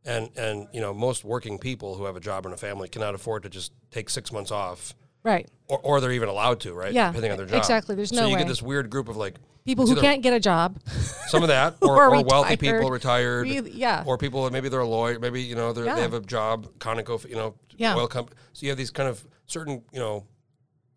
[0.05, 3.15] And, and, you know, most working people who have a job and a family cannot
[3.15, 6.91] afford to just take six months off right or, or they're even allowed to, right?
[6.93, 7.57] Yeah, Depending on their job.
[7.57, 7.95] exactly.
[7.95, 8.39] There's so no you way.
[8.39, 10.77] get this weird group of like people who can't get a job
[11.27, 13.43] some of that, or, Or or, wealthy people retired.
[13.43, 14.03] Really- yeah.
[14.05, 15.95] or people that maybe they're a lawyer, maybe you know they're, Yeah.
[15.95, 17.95] they have a job, Conoco, you know, Yeah.
[17.95, 18.37] oil company.
[18.53, 20.25] So you have these kind of certain you know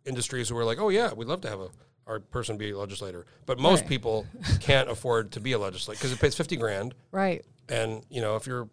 [0.04, 1.68] industries who are like, oh yeah, we'd love to have a
[2.06, 3.88] our person be a legislator, but most Right.
[3.88, 4.26] people
[4.60, 8.36] can't afford to be a legislator because it pays fifty grand, right and you know
[8.36, 8.68] if you're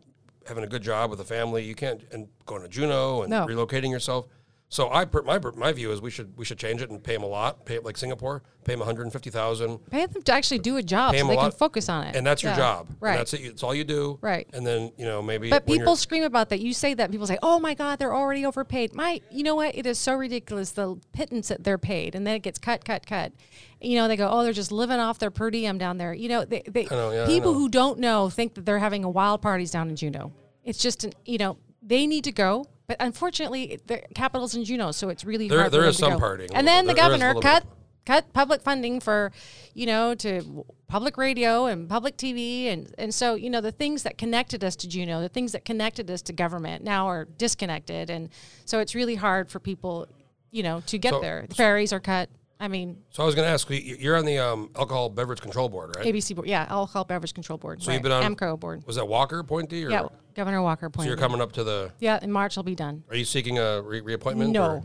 [0.47, 3.45] having a good job with a family, you can't and going to Juneau and No.
[3.47, 4.27] relocating yourself.
[4.73, 7.21] So I my my view is we should we should change it and pay them
[7.21, 9.77] a lot, pay it like Singapore, pay them one hundred and fifty thousand.
[9.91, 12.41] pay them to actually do a job so they can focus on it and that's
[12.41, 12.57] your Yeah.
[12.57, 12.87] job.
[12.89, 13.41] And right that's it.
[13.41, 14.17] It's all you do.
[14.21, 14.47] Right.
[14.51, 15.51] And then you know maybe.
[15.51, 16.59] But people scream about that.
[16.59, 19.77] You say that people say, "Oh my God, they're already overpaid." My, you know what?
[19.77, 23.05] It is so ridiculous the pittance that they're paid, and then it gets cut, cut,
[23.05, 23.31] cut.
[23.79, 26.29] You know, they go, "Oh, they're just living off their per diem down there." You
[26.29, 29.43] know, they, they know, yeah, people who don't know think that they're having a wild
[29.43, 30.31] parties down in Juneau.
[30.63, 32.65] It's just, an, you know, they need to go.
[32.87, 35.67] But unfortunately, the capital's in Juneau, so it's really There- hard.
[35.71, 36.19] for there them to some go.
[36.19, 36.95] partying a little And then bit.
[36.95, 37.65] the There- there is a governor little cut
[38.05, 39.31] cut public funding for,
[39.73, 44.03] you know, to public radio and public TV, and and so you know the things
[44.03, 48.09] that connected us to Juneau, the things that connected us to government, now are disconnected,
[48.09, 48.27] and
[48.65, 50.07] so it's really hard for people,
[50.51, 51.45] you know, to get So- there.
[51.47, 52.29] The ferries are cut.
[52.63, 55.41] I mean, So I was going to ask, you- you're on the um, alcohol beverage
[55.41, 56.05] control board, right?
[56.05, 57.83] ABC board, yeah, Alcohol Beverage Control Board.
[57.83, 57.95] So right.
[57.95, 58.83] you've been on AMCO board.
[58.87, 59.83] Was that Walker appointee?
[59.83, 61.91] Or, Yeah, Governor Walker So you're coming up to the.
[61.99, 63.03] Yeah, in March I'll be done.
[63.09, 64.51] Are you seeking a re- reappointment?
[64.51, 64.63] No.
[64.75, 64.83] or-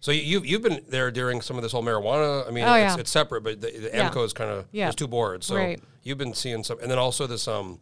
[0.00, 2.48] So you, you've you've been there during some of this whole marijuana.
[2.48, 3.00] I mean, Oh, it's, yeah.
[3.00, 4.08] it's separate, but the, the Yeah.
[4.08, 4.86] AMCO is kind of Yeah.
[4.86, 5.44] there's two boards.
[5.44, 5.78] So Right.
[6.04, 7.78] you've been seeing some, and then also this um,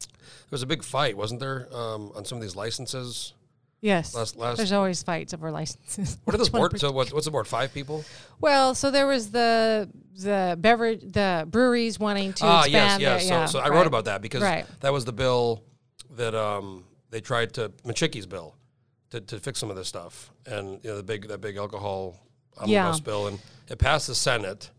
[0.00, 3.34] there was a big fight, wasn't there, um, on some of these licenses?
[3.82, 4.14] Yes.
[4.14, 6.18] Last- last- There's always fights over licenses.
[6.24, 6.78] What are those board?
[6.78, 7.46] So what, what's the board?
[7.48, 8.04] Five people?
[8.40, 9.88] Well, so there was the
[10.18, 13.00] the beverage the breweries wanting to Ah, yes, expand.
[13.02, 13.20] yes.
[13.22, 13.72] their- So, yeah, so I right.
[13.78, 14.66] wrote about that because Right.
[14.80, 15.62] that was the bill
[16.16, 18.54] that um, they tried to Micciche's bill
[19.10, 22.18] to, to fix some of this stuff, and you know the big that big alcohol
[22.58, 23.02] omnibus Yeah.
[23.04, 23.38] bill, and
[23.68, 24.70] it passed the Senate,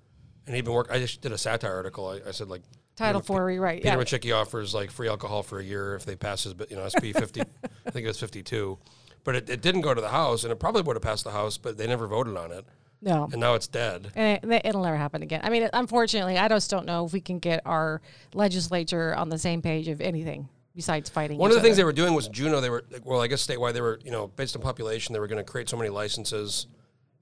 [0.46, 0.90] and been work.
[0.92, 2.08] I just did a satire article.
[2.08, 2.62] I, I said like
[3.02, 3.84] Title Four rewrite.
[3.84, 4.04] Peter Yeah.
[4.04, 7.14] Micciche offers like free alcohol for a year if they pass his, you know, SB
[7.20, 7.42] fifty.
[7.86, 8.78] I think it was fifty two,
[9.24, 11.32] but it, it didn't go to the House, and it probably would have passed the
[11.32, 12.66] House, but they never voted on it,
[13.02, 13.28] No.
[13.32, 14.12] and now it's dead.
[14.16, 15.42] And it, it'll never happen again.
[15.44, 18.02] I mean, unfortunately, I just don't know if we can get our
[18.34, 21.38] legislature on the same page of anything besides fighting.
[21.38, 22.62] One of the things they were doing was Juneau.
[22.62, 25.28] They were well, I guess statewide they were, you know, based on population, they were
[25.28, 26.68] going to create so many licenses.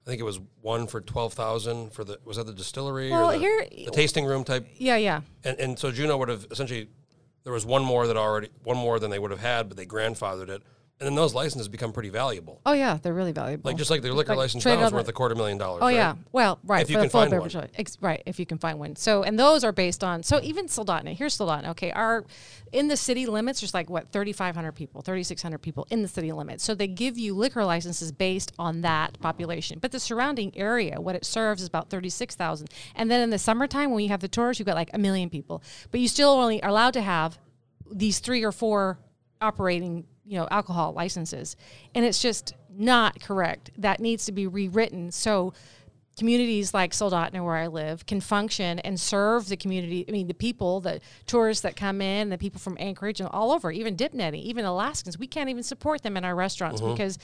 [0.06, 3.30] I think it was one for twelve thousand for the was that the distillery Well,
[3.30, 5.20] or the, here- the tasting room type, Yeah, yeah.
[5.44, 6.88] and and so Juneau would have essentially
[7.44, 9.86] there was one more that already one more than they would have had, but they
[9.86, 10.62] grandfathered it,
[11.00, 12.60] and then those licenses become pretty valuable.
[12.66, 13.70] Oh yeah, they're really valuable.
[13.70, 15.80] Like just like their liquor Like license now is worth a quarter million dollars.
[15.82, 15.94] Oh right?
[15.94, 17.68] yeah, well, right If you can find one.
[17.78, 18.22] ex- right?
[18.26, 18.96] If you can find one.
[18.96, 20.22] So, and those are based on.
[20.22, 21.70] So even Soldotna, here's Soldotna.
[21.70, 22.26] Okay, our
[22.72, 26.62] in the city limits, there's like what 3,500 people, 3,600 people in the city limits.
[26.64, 29.78] So they give you liquor licenses based on that population.
[29.78, 32.68] But the surrounding area, what it serves, is about 36,000.
[32.94, 35.30] And then in the summertime, when you have the tourists, you've got like a million
[35.30, 35.62] people.
[35.90, 37.38] But you still only are allowed to have
[37.90, 38.98] these three or four
[39.40, 41.56] operating you know alcohol licenses.
[41.94, 43.70] And it's just not correct.
[43.76, 45.10] That needs to be rewritten.
[45.10, 45.52] So
[46.16, 50.34] communities like Soldotna where I live can function and serve the community I mean the
[50.34, 54.14] people the tourists that come in the people from Anchorage and all over even dip
[54.14, 55.18] netting even Alaskans.
[55.18, 57.18] We can't even support them in our restaurants because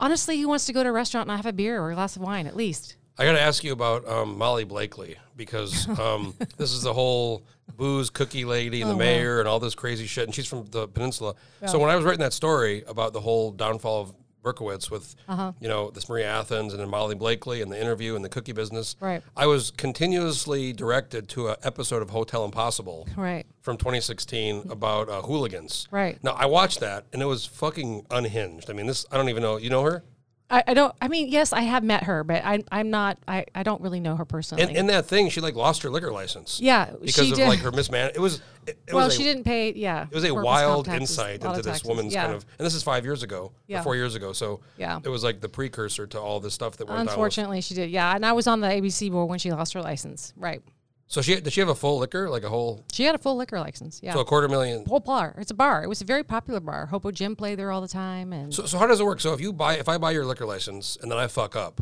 [0.00, 2.16] honestly who wants to go to a restaurant and have a beer or a glass
[2.16, 2.96] of wine at least?
[3.18, 7.44] I got to ask you about um, Molly Blakely because um, this is the whole
[7.80, 10.86] booze cookie lady and the mayor and all this crazy shit, and she's from the
[10.86, 11.34] peninsula.
[11.66, 14.12] So when I was writing that story about the whole downfall of
[14.42, 15.16] Berkowitz with
[15.60, 18.52] you know this Maria Athens and then Molly Blakely and the interview and the cookie
[18.52, 19.22] business, Right.
[19.36, 25.22] I was continuously directed to an episode of Hotel Impossible right from 2016 about uh,
[25.22, 25.88] hooligans.
[25.90, 26.22] Right.
[26.22, 28.70] Now I watched that and it was fucking unhinged.
[28.70, 29.56] I mean, this I don't even know.
[29.58, 30.04] You know her?
[30.50, 30.94] I, I don't.
[31.00, 33.18] I mean, yes, I have met her, but I, I'm not.
[33.28, 34.64] I, I don't really know her personally.
[34.64, 36.58] In, in that thing, she like lost her liquor license.
[36.60, 37.48] yeah, because of did.
[37.48, 38.16] like her mismanagement.
[38.16, 38.42] It was.
[38.66, 39.72] It, it well, was she a, didn't pay.
[39.72, 42.24] Yeah, It was a wild taxes, insight into this woman's yeah.
[42.24, 43.82] kind of, and this is five years ago, Yeah.
[43.82, 44.34] four years ago.
[44.34, 45.00] So Yeah.
[45.02, 47.90] it was like the precursor to all the stuff that went Unfortunately, she did.
[47.90, 50.34] Yeah, and I was on the ABC board when she lost her license.
[50.36, 50.62] Right.
[51.10, 53.34] So she did she have a full liquor, like a whole, She had a full
[53.36, 53.98] liquor license.
[54.00, 54.12] Yeah.
[54.12, 54.84] so a quarter million.
[54.86, 55.34] whole bar.
[55.38, 55.82] It's a bar.
[55.82, 56.86] It was a very popular bar.
[56.86, 59.20] Hopo Jim played there all the time, and So, so how does it work?
[59.20, 61.80] So if you buy, if I buy your liquor license and then I fuck up,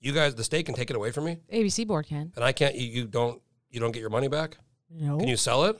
[0.00, 2.30] you guys, the state can take it away from me, ABC board can.
[2.36, 2.74] and I can't.
[2.74, 3.40] You, you don't.
[3.70, 4.58] You don't get your money back.
[4.90, 5.20] Nope.
[5.20, 5.78] Can you sell it?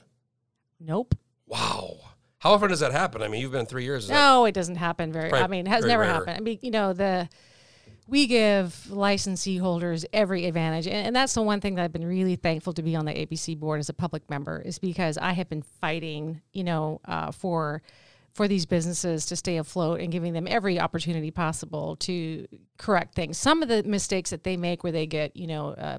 [0.80, 1.14] nope.
[1.46, 1.96] Wow.
[2.38, 3.20] How often does that happen?
[3.22, 4.04] I mean, you've been three years.
[4.04, 5.32] Is that- No, it doesn't happen very.
[5.32, 6.12] I mean, it has never rare.
[6.12, 6.36] happened.
[6.36, 7.28] I mean, you know, the
[8.08, 12.06] we give licensee holders every advantage, and, and that's the one thing that I've been
[12.06, 15.32] really thankful to be on the ABC board as a public member is because I
[15.32, 17.82] have been fighting, you know, uh, for
[18.34, 23.36] for these businesses to stay afloat and giving them every opportunity possible to correct things.
[23.36, 25.98] Some of the mistakes that they make, where they get, you know, uh,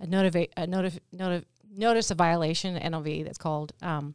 [0.00, 3.72] a notifi- a notif- notif- notice of violation NOV that's called.
[3.82, 4.14] Um,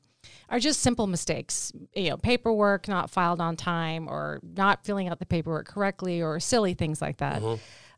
[0.51, 5.17] are just simple mistakes, you know, paperwork not filed on time or not filling out
[5.19, 7.41] the paperwork correctly or silly things like that.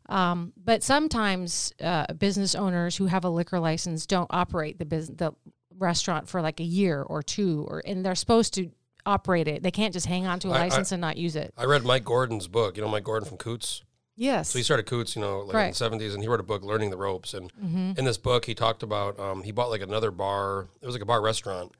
[0.08, 5.16] Um, but sometimes uh, business owners who have a liquor license don't operate the business,
[5.18, 5.32] the
[5.78, 8.70] restaurant for like a year or two, or and they're supposed to
[9.06, 9.62] operate it.
[9.62, 11.52] They can't just hang on to a I- I- license and not use it.
[11.56, 12.76] I read Mike Gordon's book.
[12.76, 13.82] You know Mike Gordon from Koots.
[14.16, 14.50] Yes.
[14.50, 16.62] So he started Koots, you know, like in the seventies, and he wrote a book,
[16.62, 17.34] Learning the Ropes.
[17.34, 17.92] And Mm-hmm.
[17.98, 20.68] in this book, he talked about um, he bought like another bar.
[20.82, 21.72] It was like a bar restaurant,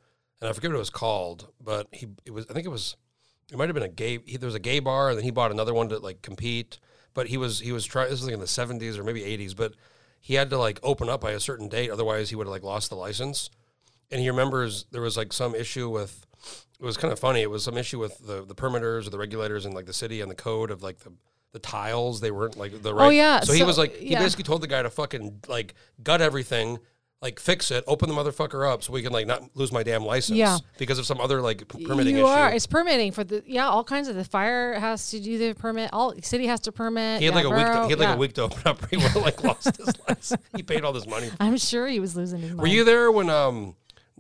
[0.45, 2.97] and I forget what it was called, but he it was I think it was
[3.51, 4.19] it might have been a gay.
[4.27, 6.79] He, there was a gay bar, and then he bought another one to like compete.
[7.15, 8.11] But he was he was trying.
[8.11, 9.73] This was like in the seventies or maybe eighties, but
[10.21, 12.63] he had to like open up by a certain date, otherwise he would have like
[12.63, 13.49] lost the license.
[14.11, 16.27] And he remembers there was like some issue with.
[16.79, 17.41] It was kind of funny.
[17.41, 20.21] It was some issue with the the permitters or the regulators in like the city
[20.21, 21.13] and the code of like the
[21.53, 22.21] the tiles.
[22.21, 23.07] They weren't like the oh, right.
[23.07, 23.41] Oh, yeah.
[23.41, 24.19] So, he was like he yeah.
[24.19, 26.81] basically told the guy to fucking like gut everything.
[27.25, 30.05] Like fix it, open the motherfucker up, so we can like not lose my damn
[30.05, 30.37] license.
[30.37, 30.59] Yeah.
[30.77, 32.31] because of some other like p- permitting you issue.
[32.31, 32.53] are.
[32.53, 35.89] It's permitting for the yeah, all kinds of the fire has to do the permit.
[35.95, 37.21] All city has to permit.
[37.21, 37.67] he had yeah, like a week.
[37.67, 38.15] To, borough, he had like yeah.
[38.15, 38.91] a week to open up.
[38.91, 40.43] He would have like lost his license.
[40.55, 41.31] He paid all this money.
[41.41, 42.61] I'm sure he was losing his mind.
[42.61, 43.75] Were you there when um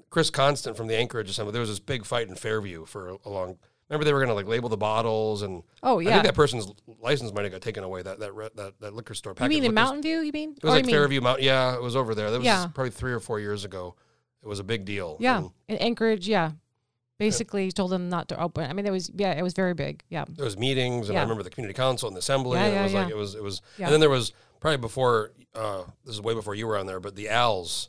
[0.09, 1.53] Chris Constant from the Anchorage Assembly?
[1.53, 3.59] There was this big fight in Fairview for a, a long.
[3.89, 5.63] Remember they were going to like label the bottles and.
[5.83, 8.03] Oh, yeah, I think that person's license might have got taken away.
[8.03, 9.35] That that re- that, that liquor store.
[9.41, 10.21] You mean in Mountain View?
[10.21, 10.53] You mean?
[10.53, 11.45] It was Or like Fairview Mountain.
[11.45, 12.31] Yeah, it was over there.
[12.31, 12.67] That was Yeah.
[12.75, 13.95] probably three or four years ago.
[14.43, 15.17] It was a big deal.
[15.21, 16.29] Yeah, And in Anchorage.
[16.29, 16.53] Yeah,
[17.19, 18.69] basically told them not to open.
[18.69, 20.03] I mean, it was yeah, it was very big.
[20.09, 22.59] Yeah, there was meetings, and I remember the community council and the assembly.
[22.59, 23.63] Yeah, and it yeah, was like it was it was.
[23.79, 23.87] Yeah.
[23.87, 25.33] And then there was probably before.
[25.55, 27.89] Uh, this is way before you were on there, but the Al's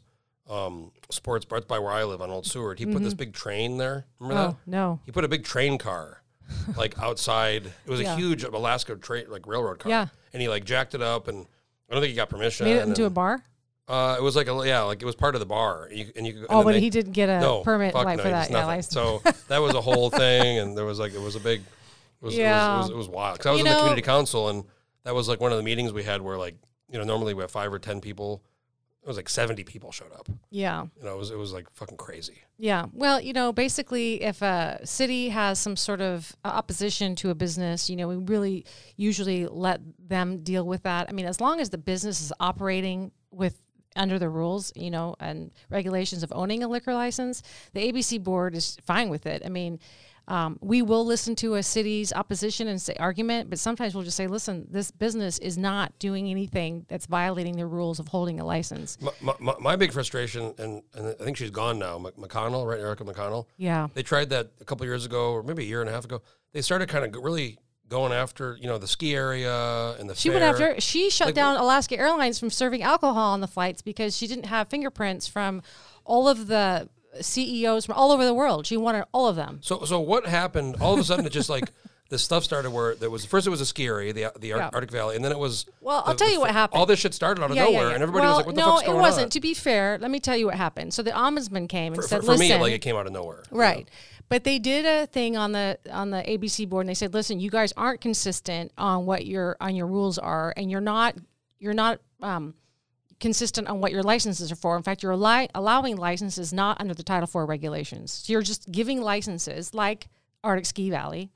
[0.49, 2.79] um, sports bar by where I live on Old Seward.
[2.79, 4.05] He put this big train there.
[4.19, 4.49] Remember Mm-hmm.
[4.51, 4.71] Oh that?
[4.71, 4.99] no.
[5.05, 6.21] He put a big train car.
[6.77, 8.13] like outside, it was Yeah.
[8.13, 9.89] a huge Alaska train, like railroad car.
[9.89, 10.07] Yeah.
[10.33, 11.47] and he like jacked it up, and
[11.89, 12.65] I don't think he got permission.
[12.67, 13.41] Made it into a bar.
[13.87, 15.89] Uh, it was like a yeah, like it was part of the bar.
[15.91, 18.17] You, and you could- and Oh, but they- he didn't get a no permit like
[18.17, 18.49] no, for that.
[18.51, 18.81] Yeah.
[18.81, 21.65] So that was a whole thing, and there was like it was a big, it
[22.25, 22.75] was, Yeah.
[22.75, 23.37] it, was, it was it was wild.
[23.37, 24.65] Because I was You in the community council, and
[25.03, 26.55] that was like one of the meetings we had where like
[26.91, 28.43] you know normally we have five or ten people.
[29.05, 30.27] It was like seventy people showed up.
[30.49, 30.87] yeah.
[30.97, 32.41] You know, it was it was like fucking crazy.
[32.57, 32.85] Yeah.
[32.91, 37.87] Well, you know, basically, if a city has some sort of opposition to a business,
[37.87, 38.65] you know, we really
[38.97, 41.07] usually let them deal with that.
[41.07, 43.61] I mean, as long as the business is operating with
[43.95, 48.55] under the rules, you know, and regulations of owning a liquor license, the ABC board
[48.55, 49.43] is fine with it.
[49.45, 49.79] I mean,
[50.27, 54.17] um, we will listen to a city's opposition and say argument, but sometimes we'll just
[54.17, 58.45] say, listen, this business is not doing anything that's violating the rules of holding a
[58.45, 58.97] license.
[59.21, 62.79] My, my- my, big frustration, and, and I think she's gone now, McConnell, right?
[62.79, 63.45] Erika McConnell.
[63.57, 63.87] Yeah.
[63.93, 66.21] They tried that a couple years ago, or maybe a year and a half ago.
[66.53, 67.57] They started kind of really
[67.87, 70.39] going after you know the ski area and the She fair.
[70.39, 70.81] went after.
[70.81, 74.45] She shut Like, down Alaska Airlines from serving alcohol on the flights because she didn't
[74.47, 75.61] have fingerprints from
[76.03, 76.89] all of the
[77.21, 78.65] CEOs from all over the world.
[78.67, 79.59] She wanted all of them.
[79.61, 80.77] So so what happened?
[80.79, 81.71] All of a sudden, it just like
[82.09, 84.59] the stuff started where there was first it was a ski area, the the Ar-
[84.59, 84.69] Yeah.
[84.73, 85.65] Arctic Valley, and then it was.
[85.81, 86.79] Well, the- I'll tell the you what happened.
[86.79, 88.67] All this shit started out of nowhere, and everybody well, was like, "What the no,
[88.67, 89.25] fuck's going on?" No, it wasn't.
[89.25, 90.93] on?" To be fair, let me tell you what happened.
[90.93, 93.07] So the ombudsman came and For, said, for, for me, "Listen, like it came out
[93.07, 93.43] of nowhere.
[93.51, 93.89] Right.
[94.27, 97.39] But they did a thing on the on the ABC board and they said, "Listen,
[97.39, 101.15] you guys aren't consistent on what your on your rules are and you're not
[101.59, 102.55] you're not um,
[103.19, 104.75] consistent on what your licenses are for.
[104.75, 108.25] In fact, you're allowing licenses not under the Title IV regulations.
[108.27, 110.09] You're just giving licenses like
[110.43, 111.31] Arctic Ski Valley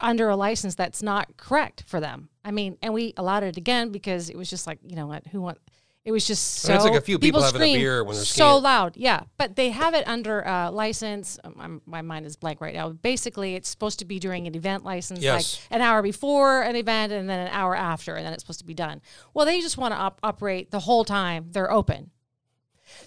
[0.00, 2.28] under a license that's not correct for them.
[2.44, 5.26] I mean, and we allowed it again because it was just like, you know what,
[5.26, 5.58] who want
[6.04, 8.16] It was just I so mean, it's like a few people having a beer when
[8.16, 8.44] they're skiing.
[8.44, 8.62] so skiing.
[8.64, 8.96] loud.
[8.96, 11.38] Yeah, but they have it under uh, license.
[11.44, 12.88] um, I'm, my mind is blank right now.
[12.88, 15.60] Basically, it's supposed to be during an event license, Yes.
[15.70, 18.58] like an hour before an event and then an hour after, and then it's supposed
[18.58, 19.00] to be done.
[19.32, 22.10] Well, they just want to op- operate the whole time they're open.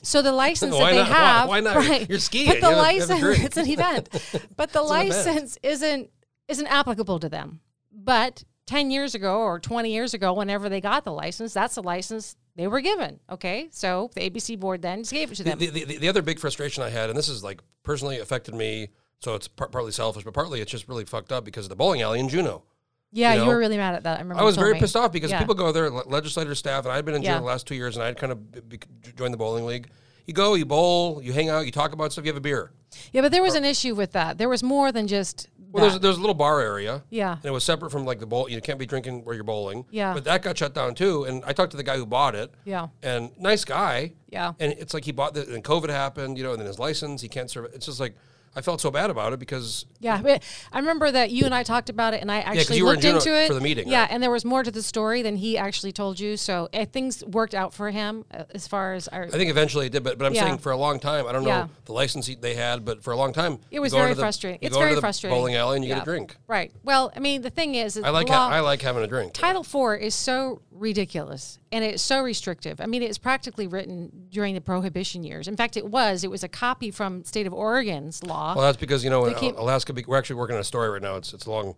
[0.02, 1.08] So the license that they not?
[1.08, 1.76] Have, why not?
[1.90, 2.10] right?
[2.10, 2.48] You're skiing.
[2.48, 4.10] But the You have a- have a license, it's an event.
[4.56, 6.12] But the license isn't
[6.48, 7.60] isn't applicable to them.
[7.92, 11.84] But ten years ago or twenty years ago, whenever they got the license, that's the
[11.84, 13.20] license they were given.
[13.30, 15.58] Okay, so the ABC board then just gave it to them.
[15.60, 18.90] the, the, the other big frustration I had, and this is like personally affected me,
[19.20, 21.76] so it's par- partly selfish, but partly it's just really fucked up because of the
[21.76, 22.64] bowling alley in Juneau.
[23.12, 24.18] yeah, you you, were really mad at that.
[24.20, 24.42] I remember.
[24.42, 24.80] I was very me.
[24.80, 25.40] pissed off because Yeah.
[25.40, 27.34] people go there, le- legislative staff, and I'd been in Yeah.
[27.34, 28.80] jail the last two years, and I'd kind of be, be,
[29.18, 29.90] joined the bowling league.
[30.28, 32.72] You go, you bowl, you hang out, you talk about stuff, you have a beer.
[33.12, 34.38] Yeah, but there was an issue with that.
[34.38, 35.48] There was more than just.
[35.72, 37.04] Well, there's there's a little bar area.
[37.10, 37.34] Yeah.
[37.34, 38.50] And it was separate from like the bowl.
[38.50, 39.86] You can't be drinking where you're bowling.
[39.92, 40.14] Yeah.
[40.14, 41.26] But that got shut down too.
[41.26, 42.54] And I talked to the guy who bought it.
[42.64, 42.88] Yeah.
[43.04, 44.14] And nice guy.
[44.30, 44.54] Yeah.
[44.60, 47.22] And it's like he bought the and COVID happened, you know, and then his license,
[47.22, 47.72] he can't serve it.
[47.74, 48.16] It's just like
[48.56, 50.42] I felt so bad about it because Yeah, but
[50.72, 53.02] I remember that you and I talked about it, and I actually you were in
[53.02, 54.12] looked into it for the meeting, Yeah, right?
[54.12, 56.38] and there was more to the story than he actually told you.
[56.38, 59.24] So uh, things worked out for him uh, as far as our.
[59.26, 60.04] I think eventually it did.
[60.04, 60.44] But but I'm Yeah.
[60.46, 61.68] saying for a long time, I don't know Yeah.
[61.86, 64.60] the license they had, but for a long time, It was very the- frustrating.
[64.62, 65.38] You It's very frustrating.
[65.38, 66.38] Bowling alley and you get a drink.
[66.48, 66.72] Right.
[66.84, 69.34] Well, I mean, the thing is, I like law, ha- I like having a drink.
[69.34, 72.80] Title IV is so ridiculous and it's so restrictive.
[72.80, 75.50] I mean, it's practically written during the Prohibition years.
[75.50, 76.24] In fact, it was.
[76.24, 78.56] It was a copy from state of Oregon's law.
[78.56, 79.94] Well, that's because you know in keep- Alaska.
[80.08, 81.18] We're actually working on a story right now.
[81.18, 81.76] It's it's a long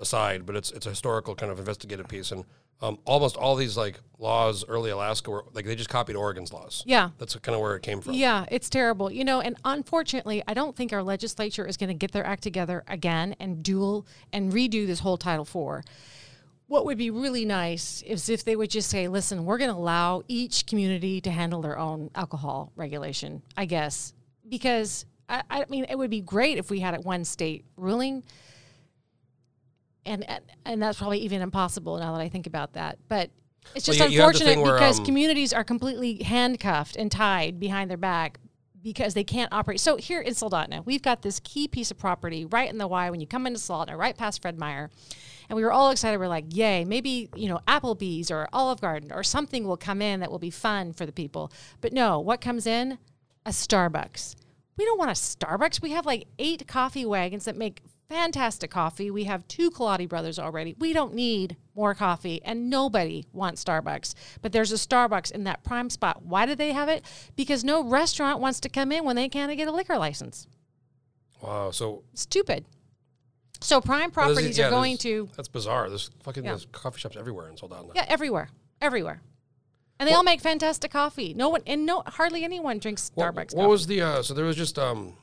[0.00, 2.46] aside, but it's it's a historical kind of investigative piece, and
[2.80, 6.82] um, almost all these like laws early Alaska were like they just copied Oregon's laws.
[6.86, 7.10] yeah.
[7.18, 8.14] that's kind of where it came from.
[8.14, 9.12] Yeah, it's terrible.
[9.12, 12.42] You know, and unfortunately, I don't think our legislature is going to get their act
[12.42, 15.84] together again and dual and redo this whole Title IV.
[16.66, 19.76] What would be really nice is if they would just say, listen, we're going to
[19.76, 24.14] allow each community to handle their own alcohol regulation, I guess.
[24.48, 28.22] Because, I, I mean, it would be great if we had it one state ruling.
[30.06, 32.98] And, and, and that's probably even impossible now that I think about that.
[33.08, 33.30] But
[33.74, 37.58] it's just you- you unfortunate thing where, because um, communities are completely handcuffed and tied
[37.60, 38.38] behind their back
[38.82, 39.80] because they can't operate.
[39.80, 43.08] So here in Soldotna, we've got this key piece of property right in the Y
[43.10, 44.90] when you come into Soldotna, right past Fred Meyer.
[45.48, 46.18] And we were all excited.
[46.18, 50.20] We're like, yay, maybe, you know, Applebee's or Olive Garden or something will come in
[50.20, 51.52] that will be fun for the people.
[51.80, 52.98] But no, what comes in?
[53.46, 54.36] A Starbucks.
[54.76, 55.82] We don't want a Starbucks.
[55.82, 59.10] We have like eight coffee wagons that make fantastic coffee.
[59.10, 60.74] We have two Kaladi Brothers already.
[60.78, 64.14] We don't need more coffee, and nobody wants Starbucks.
[64.42, 66.24] But there's a Starbucks in that prime spot.
[66.24, 67.04] Why do they have it?
[67.36, 70.46] Because no restaurant wants to come in when they can't get a liquor license.
[71.40, 71.70] Wow.
[71.70, 72.64] So Stupid.
[73.64, 75.88] So prime properties yeah, are going to That's bizarre.
[75.88, 76.50] There's fucking Yeah.
[76.50, 77.92] there's coffee shops everywhere in Soldotna.
[77.94, 78.48] yeah everywhere,
[78.80, 79.22] everywhere,
[79.98, 81.32] and they all make fantastic coffee.
[81.34, 83.54] No one and no hardly anyone drinks Starbucks.
[83.54, 83.66] what coffee.
[83.68, 85.14] was the uh, so there was just um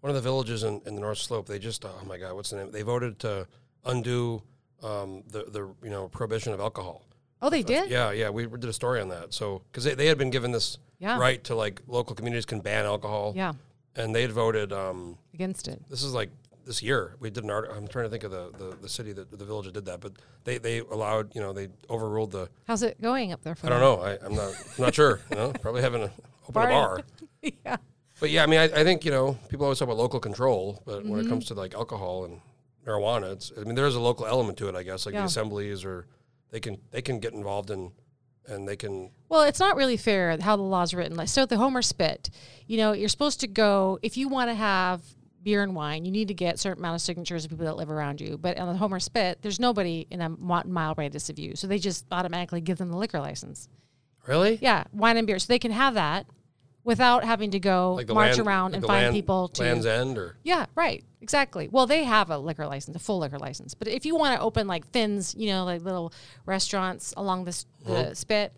[0.00, 1.46] one of the villages in, in the North Slope.
[1.46, 2.70] They just oh my god, what's the name?
[2.70, 3.46] They voted to
[3.84, 4.42] undo
[4.82, 7.04] um, the the you know prohibition of alcohol.
[7.40, 7.90] oh, they did.
[7.90, 9.34] Yeah, yeah, we did a story on that.
[9.34, 11.18] So because they, they had been given this Yeah.
[11.18, 13.32] right to like local communities can ban alcohol.
[13.34, 13.54] Yeah,
[13.96, 14.72] and they had voted.
[14.72, 15.82] Um, against it.
[15.90, 16.30] this is like
[16.64, 17.16] this year.
[17.20, 17.76] We did an article.
[17.76, 20.00] I'm trying to think of the, the, the city that the village that did that,
[20.00, 20.12] but
[20.44, 21.34] they, they allowed.
[21.34, 22.48] You know, they overruled the.
[22.66, 23.88] How's it going up there for I don't them?
[23.88, 24.02] know.
[24.04, 25.20] I, I'm not I'm not sure.
[25.30, 26.12] You know, probably having a
[26.48, 27.00] open a bar.
[27.42, 27.76] yeah.
[28.20, 30.82] But yeah, I mean, I, I think you know people always talk about local control,
[30.86, 31.26] but when Mm-hmm.
[31.26, 32.40] it comes to like alcohol and
[32.86, 35.20] marijuana, it's I mean there is a local element to it, I guess, like Yeah.
[35.22, 36.06] the assemblies or
[36.50, 37.92] they can they can get involved in
[38.46, 41.16] and they can Well, it's not really fair how the law's written.
[41.16, 42.28] Like, so the Homer spit,
[42.66, 45.00] you know, you're supposed to go if you want to have
[45.42, 47.76] beer and wine, you need to get a certain amount of signatures of people that
[47.76, 48.38] live around you.
[48.38, 51.78] But on the Homer spit, there's nobody in a mile radius of you, so they
[51.78, 53.68] just automatically give them the liquor license.
[54.26, 56.26] really Yeah, wine and beer, so they can have that
[56.84, 59.62] without having to go like march land, around like and find land- people to.
[59.62, 61.04] Land's End or Yeah, right.
[61.20, 61.68] Exactly.
[61.68, 63.74] Well, they have a liquor license, a full liquor license.
[63.74, 66.12] But if you want to open like Finn's, you know, like little
[66.46, 68.14] restaurants along this the uh-huh.
[68.14, 68.52] spit,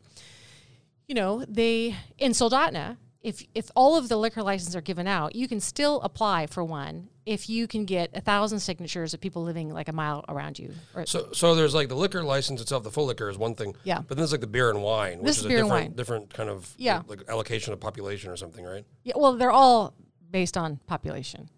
[1.07, 5.35] you know, they in Soldotna, if if all of the liquor licenses are given out,
[5.35, 9.43] you can still apply for one if you can get a thousand signatures of people
[9.43, 10.73] living like a mile around you.
[10.95, 13.75] Or, so so there's like the liquor license itself, the full liquor is one thing.
[13.83, 13.99] Yeah.
[13.99, 15.93] But then there's like the beer and wine, which This is is a different wine.
[15.95, 17.01] different kind of Yeah.
[17.09, 18.85] like allocation of population or something, right?
[19.05, 19.95] yeah, well, they're all
[20.31, 21.49] based on population.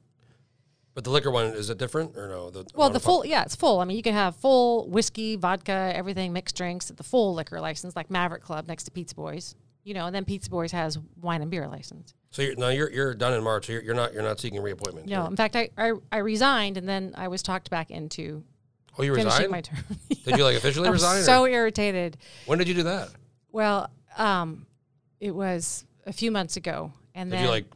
[0.95, 2.49] But the liquor one is it different or no?
[2.49, 3.81] The Well, the full, yeah, it's full.
[3.81, 7.61] I mean, you can have full whiskey, vodka, everything, mixed drinks at the full liquor
[7.61, 9.55] license, like Maverick Club next to Pizza Boys.
[9.87, 12.13] You know, and then Pizza Boys has wine and beer license.
[12.31, 13.67] So you're, now you're you're done in March.
[13.67, 15.07] So you're, you're not you're not seeking reappointment.
[15.07, 15.31] No, right?
[15.31, 18.43] in fact, I, I, I resigned and then I was talked back into
[18.99, 19.49] Oh, you resigned?
[19.49, 19.79] my term.
[20.25, 21.19] Did you like officially resign?
[21.21, 22.17] or- so irritated.
[22.47, 23.11] when did you do that?
[23.53, 24.67] Well, Um,
[25.21, 27.67] it was a few months ago, and Did then you like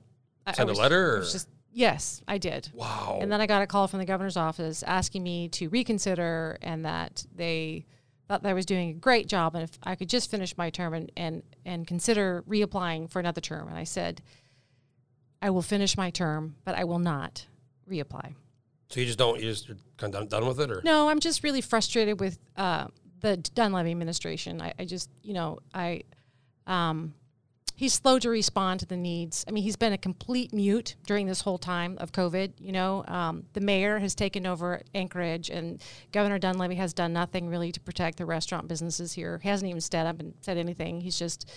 [0.46, 1.18] I- I send a letter?
[1.18, 1.20] Or?
[1.20, 2.70] just yes, I did.
[2.74, 3.18] wow.
[3.22, 6.84] And then I got a call from the governor's office asking me to reconsider and
[6.84, 7.86] that they
[8.30, 10.70] thought that I was doing a great job and if I could just finish my
[10.70, 13.66] term and, and, and consider reapplying for another term.
[13.66, 14.22] And I said,
[15.42, 17.46] I will finish my term, but I will not
[17.90, 18.36] reapply.
[18.88, 19.40] so you just don't.
[19.40, 22.20] You just you're kind of done, done with it, or No, I'm just really frustrated
[22.20, 22.86] with uh,
[23.18, 24.62] the Dunleavy administration.
[24.62, 26.02] I, I just, you know, I,
[26.68, 27.14] um,
[27.80, 29.42] he's slow to respond to the needs.
[29.48, 32.52] I mean, he's been a complete mute during this whole time of COVID.
[32.58, 35.82] You know, um, the mayor has taken over Anchorage, and
[36.12, 39.40] Governor Dunleavy has done nothing really to protect the restaurant businesses here.
[39.42, 41.00] He hasn't even stood up and said anything.
[41.00, 41.50] He's just,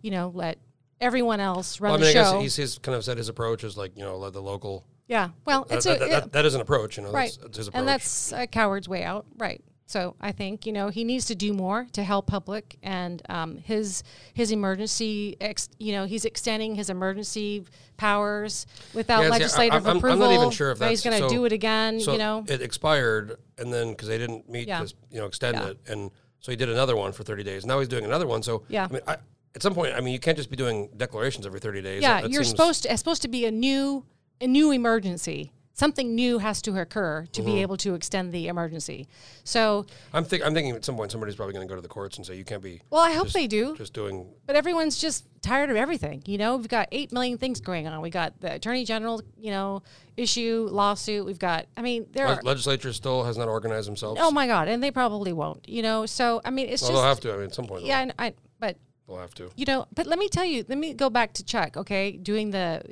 [0.00, 0.56] you know, let
[0.98, 2.32] everyone else run well, I mean, the I show.
[2.32, 4.82] guess he's, he's kind of said his approach is like you know let the local.
[5.08, 7.12] yeah, well, That, it's that, a, that, that is an approach, you know.
[7.12, 7.78] right That's, that's his approach.
[7.80, 11.34] and that's a coward's way out right so i think you know he needs to
[11.34, 14.02] do more to help public and um, his
[14.34, 17.64] his emergency ex, you know he's extending his emergency
[17.96, 21.02] powers without Yeah, see, I- legislative I'm- I'm not approval even sure if but he's
[21.02, 24.18] going to so- do it again so you know it expired, and then because they
[24.18, 24.82] didn't meet Yeah.
[24.82, 26.10] this, you know, extend it, and
[26.40, 27.64] so he did another one for 30 days.
[27.64, 28.42] Now he's doing another one.
[28.42, 28.86] So Yeah.
[28.88, 29.16] I mean, I,
[29.54, 32.02] at some point, I mean, you can't just be doing declarations every 30 days.
[32.02, 34.04] yeah That- that you're supposed to it's supposed to be a new
[34.40, 37.50] a new emergency something new has to occur to Mm-hmm.
[37.52, 39.06] be able to extend the emergency
[39.44, 41.88] so I'm, think, I'm thinking at some point somebody's probably going to go to the
[41.88, 44.26] courts and say you can't be well i hope Just- they do just doing.
[44.46, 46.20] but everyone's just tired of everything.
[46.26, 48.00] You know, we've got eight million things going on.
[48.00, 49.84] We got the attorney general, you know,
[50.16, 51.24] issue lawsuit.
[51.24, 51.66] We've got.
[51.76, 52.42] I mean, there Le- are.
[52.42, 54.20] legislature still has not organized themselves.
[54.20, 55.68] Oh my God, and they probably won't.
[55.68, 57.32] You know, so I mean, it's well, just they'll have to.
[57.32, 58.00] I mean, at some point, yeah.
[58.00, 59.50] And I but they'll have to.
[59.54, 60.64] you know, but let me tell you.
[60.68, 61.76] Let me go back to Chuck.
[61.76, 62.82] Okay, doing the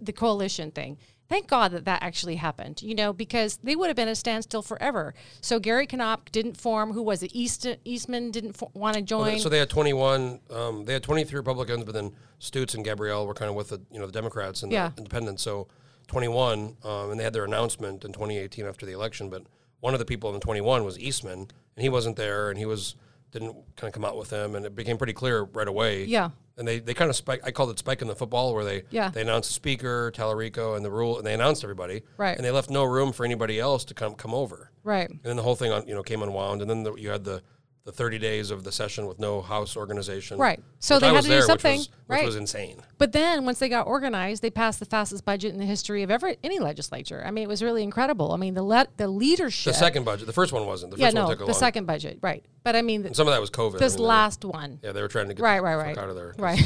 [0.00, 0.98] the coalition thing.
[1.28, 4.62] Thank God that that actually happened, you know, because they would have been a standstill
[4.62, 5.12] forever.
[5.40, 6.92] So Gary Knopp didn't form.
[6.92, 7.32] Who was it?
[7.34, 9.32] East, Eastman didn't fo- want to Well, join.
[9.34, 10.40] they- so they had 21.
[10.50, 13.80] Um, they had 23 Republicans, but then Stutes and Gabrielle were kind of with the
[13.90, 14.90] you know the Democrats and Yeah.
[14.94, 15.42] the Independents.
[15.42, 15.66] So
[16.06, 19.28] 21, um, and they had their announcement in 2018 after the election.
[19.28, 19.42] But
[19.80, 22.66] one of the people in the 21 was Eastman, and he wasn't there, and he
[22.66, 22.94] was
[23.38, 26.04] didn't kind of come out with them, and it became pretty clear right away.
[26.04, 26.30] Yeah.
[26.58, 27.42] And they, they kind of spike.
[27.44, 29.10] I called it spike in the football, where they Yeah.
[29.10, 32.02] they announced the speaker, Talerico, and the rule, and they announced everybody.
[32.16, 32.34] Right.
[32.36, 34.70] And they left no room for anybody else to come come over.
[34.82, 35.08] right.
[35.10, 37.24] And then the whole thing, on, you know, came unwound, and then the, you had
[37.24, 37.42] the,
[37.86, 40.38] the 30 days of the session with no House organization.
[40.38, 40.60] Right.
[40.80, 42.26] So they I had to do there, which something, was- Which right.
[42.26, 42.82] was insane.
[42.98, 46.10] But then once they got organized, they passed the fastest budget in the history of
[46.10, 47.22] ever any legislature.
[47.24, 48.32] I mean, it was really incredible.
[48.32, 49.72] I mean, the le- the leadership.
[49.72, 50.92] The second budget, the first one wasn't.
[50.94, 51.58] The yeah, first no, one took a the long.
[51.60, 52.44] second budget, right?
[52.64, 53.76] But I mean, some of that was COVID.
[53.76, 55.76] I this mean, they were- last one, yeah, they were trying to get right, right,
[55.76, 56.34] right, out of there.
[56.38, 56.60] right.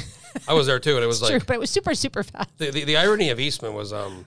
[0.48, 2.48] I was there too, and it was True, like but it was super, super fast.
[2.56, 4.24] the, the the irony of Eastman was um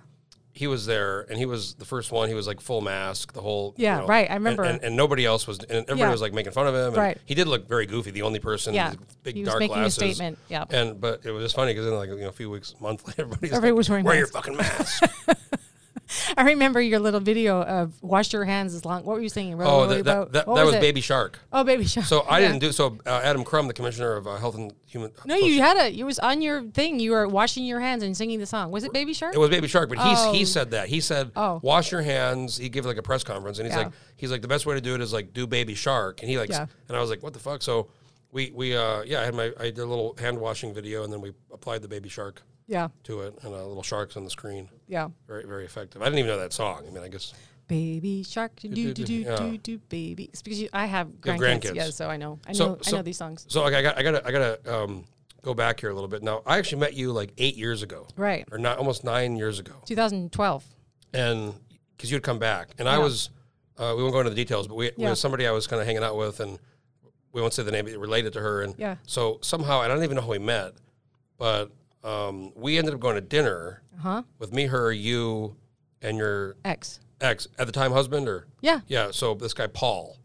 [0.55, 2.29] he was there and he was the first one.
[2.29, 4.63] He was like full mask, the whole you Yeah, know, right, I remember.
[4.63, 6.11] And, and, nobody else was, and everybody Yeah.
[6.11, 6.87] was like making fun of him.
[6.89, 7.17] And Right.
[7.25, 8.75] He did look very goofy, the only person.
[8.75, 10.65] Yeah, with big he was dark making a statement, yeah.
[10.69, 13.07] And but it was just funny because then like you know a few weeks, month
[13.07, 15.03] later, everybody's Everybody like, was wearing wear your fucking mask.
[16.37, 19.03] I remember your little video of wash your hands as long.
[19.03, 19.55] What were you singing?
[19.57, 20.81] Row, oh, that, that, that, that was it?
[20.81, 21.39] Baby Shark.
[21.51, 22.05] Oh, baby shark.
[22.05, 22.47] So I Yeah.
[22.47, 22.97] didn't do so.
[23.05, 25.11] Uh, Adam Crum, the commissioner of uh, Health and Human.
[25.25, 25.91] No, you had a.
[25.97, 26.99] It was on your thing.
[26.99, 28.71] You were washing your hands and singing the song.
[28.71, 29.33] Was it Baby Shark?
[29.35, 30.33] It was Baby Shark, but he's Oh.
[30.33, 31.59] he said that he said Oh.
[31.63, 32.57] wash your hands.
[32.57, 33.83] He gave like a press conference, and he's Yeah.
[33.85, 36.29] like he's like the best way to do it is like do Baby Shark, and
[36.29, 36.67] he like Yeah.
[36.87, 37.61] and I was like what the fuck.
[37.61, 37.87] So
[38.31, 41.11] we we uh yeah I had my I did a little hand washing video, and
[41.11, 44.29] then we applied the Baby Shark yeah, to it, and uh, little sharks on the
[44.29, 44.69] screen.
[44.87, 45.09] Yeah.
[45.27, 46.01] Very very effective.
[46.01, 46.83] I didn't even know that song.
[46.87, 47.33] I mean I guess
[47.67, 49.35] Baby shark, do do do do Yeah.
[49.37, 50.25] do do baby.
[50.25, 51.75] It's because you, I have grandkids, grandkids.
[51.75, 53.45] yeah, so I know, I know, So- I so- know these songs.
[53.47, 53.61] so.
[53.63, 55.05] Like I got I gotta I gotta um
[55.41, 56.23] go back here a little bit.
[56.23, 59.59] Now I actually met you like eight years ago, Right, or not almost nine years
[59.59, 59.73] ago.
[59.85, 60.63] 2012.
[61.13, 61.53] and
[61.95, 63.29] because you'd come back, and I was,
[63.77, 65.09] uh, we won't go into the details, but we, we Yeah.
[65.09, 66.59] had somebody I was kind of hanging out with, and
[67.31, 68.97] we won't say the name, but it related to her, and Yeah.
[69.07, 70.73] so somehow, I don't even know how we met,
[71.37, 71.71] but
[72.03, 74.23] um, we ended up going to dinner Huh?
[74.39, 75.55] with me, her, you,
[76.01, 76.99] and your X.
[77.21, 80.17] ex at the time husband, or Yeah, yeah, so this guy Paul,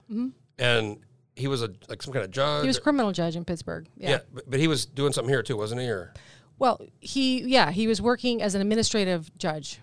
[0.58, 0.98] and
[1.36, 2.46] he was a like some kind of judge.
[2.46, 2.62] Mm-hmm.
[2.64, 3.86] he was a criminal judge in Pittsburgh.
[3.96, 4.10] Yeah.
[4.10, 5.88] yeah, but, but he was doing something here too, wasn't he?
[5.88, 6.12] Or
[6.58, 9.78] Well, he yeah he was working as an administrative judge.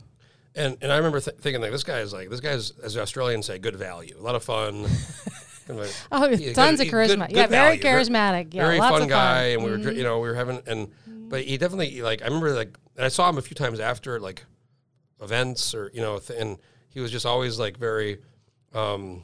[0.56, 3.02] And and I remember th- thinking like this guy is like this guy's as the
[3.02, 4.86] Australians say good value, a lot of fun.
[5.68, 7.28] Kind of a- Oh, yeah, tons good- of charisma.
[7.28, 8.54] good yeah, very value, ver- charismatic.
[8.54, 9.46] Yeah, very lots fun of guy, fun.
[9.46, 9.54] Mm-hmm.
[9.56, 10.91] and we were dr- you know we were having and
[11.30, 14.19] but he definitely like I remember like and I saw him a few times after
[14.19, 14.45] like
[15.21, 16.57] events or you know th- and
[16.89, 18.19] he was just always like very
[18.73, 19.23] um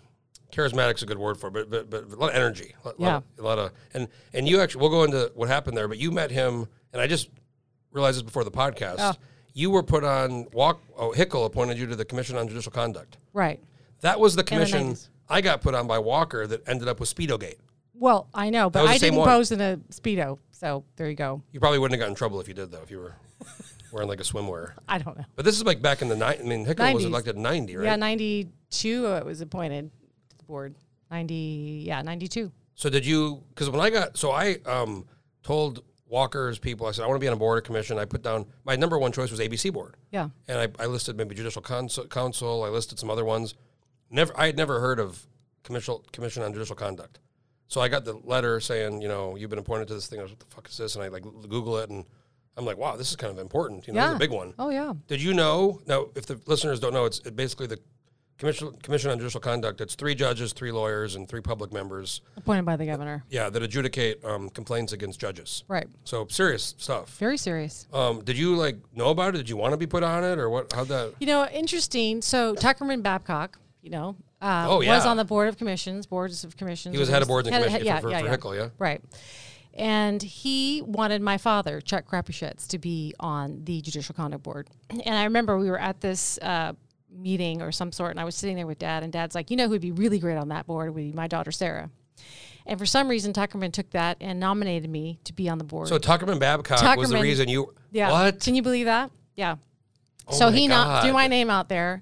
[0.52, 2.96] charismatic's a good word for it, but but but a lot of energy a lot,
[3.00, 3.16] Yeah.
[3.18, 5.98] of, a lot of and and you actually we'll go into what happened there but
[5.98, 7.30] you met him and I just
[7.92, 9.14] realized this before the podcast Oh.
[9.54, 13.18] you were put on walk oh Hickel appointed you to the Commission on Judicial Conduct
[13.34, 13.60] Right.
[14.02, 15.10] that was the the commission 90s.
[15.30, 17.56] I got put on by Walker that ended up with Speedogate
[17.94, 19.28] Well, I know, but I didn't one.
[19.30, 20.40] pose in a speedo.
[20.62, 21.42] So there you go.
[21.52, 22.84] You probably wouldn't have gotten in trouble if you did though.
[22.84, 23.16] If you were
[23.92, 24.74] wearing like a swimwear.
[24.88, 25.26] I don't know.
[25.36, 26.38] But this is like back in the night.
[26.40, 27.08] I mean, Hickel was 90s.
[27.08, 27.86] elected in ninety, right?
[27.86, 29.90] Yeah, 92 uh, it was appointed
[30.30, 30.76] to the board.
[31.10, 32.52] 90, yeah, 92.
[32.76, 33.44] So did you?
[33.50, 35.08] Because when I got, so I um,
[35.42, 37.98] told Walker's people, I said I want to be on a board or commission.
[37.98, 40.30] I put down my number one choice was ABC board, Yeah.
[40.48, 42.64] and I, I listed maybe judicial council, council.
[42.64, 43.56] I listed some other ones.
[44.12, 45.26] Never, I had never heard of
[45.64, 47.18] commission commission on judicial conduct.
[47.72, 50.20] So I got the letter saying, you know, you've been appointed to this thing.
[50.20, 50.96] I was, what the fuck is this?
[50.96, 52.04] And I like Google it, and
[52.58, 53.88] I'm like, wow, this is kind of important.
[53.88, 54.16] You know, Yeah.
[54.16, 54.54] a big one.
[54.60, 54.92] Oh, yeah.
[55.08, 55.80] Did you know?
[55.88, 57.80] Now, if the listeners don't know, it's it basically the
[58.38, 59.80] commission commission on judicial conduct.
[59.80, 62.20] It's three judges, three lawyers, and three public members.
[62.36, 63.24] Appointed by the governor.
[63.30, 65.64] Yeah, that adjudicate um, complaints against judges.
[65.70, 65.88] Right.
[66.04, 67.18] So serious stuff.
[67.20, 67.88] Very serious.
[67.94, 69.38] Um, did you like know about it?
[69.38, 70.74] Did you want to be put on it, or what?
[70.74, 71.14] How'd that?
[71.22, 72.22] You know, interesting.
[72.22, 76.58] So Tuckerman Babcock, you know, uh, Oh, was on the board of commissions, boards of
[76.58, 76.94] commissions.
[76.96, 78.70] He was head of boards and commissions head- for, for, for Hickel, yeah.
[78.80, 79.02] Right.
[79.74, 84.68] And he wanted my father, Chuck Krapuschetz, to be on the Judicial Conduct Board.
[84.90, 86.74] And I remember we were at this uh,
[87.10, 89.56] meeting or some sort, and I was sitting there with dad, and dad's like, you
[89.56, 91.90] know who'd be really great on that board would be my daughter, Sarah.
[92.66, 95.88] And for some reason, Tuckerman took that and nominated me to be on the board.
[95.88, 97.74] So Tuckerman Babcock was the reason you.
[97.92, 98.12] yeah.
[98.12, 98.40] What?
[98.42, 99.10] Can you believe that?
[99.36, 99.56] Yeah.
[100.28, 101.04] Oh so he no- God.
[101.04, 102.02] threw my name out there,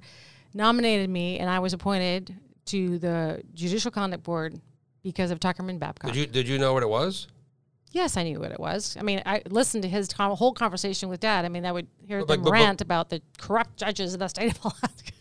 [0.54, 2.36] nominated me, and I was appointed
[2.66, 4.60] to the Judicial Conduct Board
[5.04, 6.12] because of Tuckerman Babcock.
[6.12, 7.28] Did you did you know what it was?
[7.92, 8.96] yes, I knew what it was.
[9.00, 11.44] I mean, I listened to his com- whole conversation with Dad.
[11.44, 14.20] I mean, I would hear But- them but- but- rant about the corrupt judges of
[14.20, 15.12] the state of Alaska.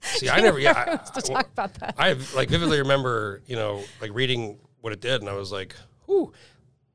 [0.00, 0.58] See, I never.
[0.58, 1.94] Yeah, I, wants to talk about that.
[1.98, 5.74] I like vividly remember, you know, like reading what it did, and I was like,
[6.08, 6.32] "Ooh,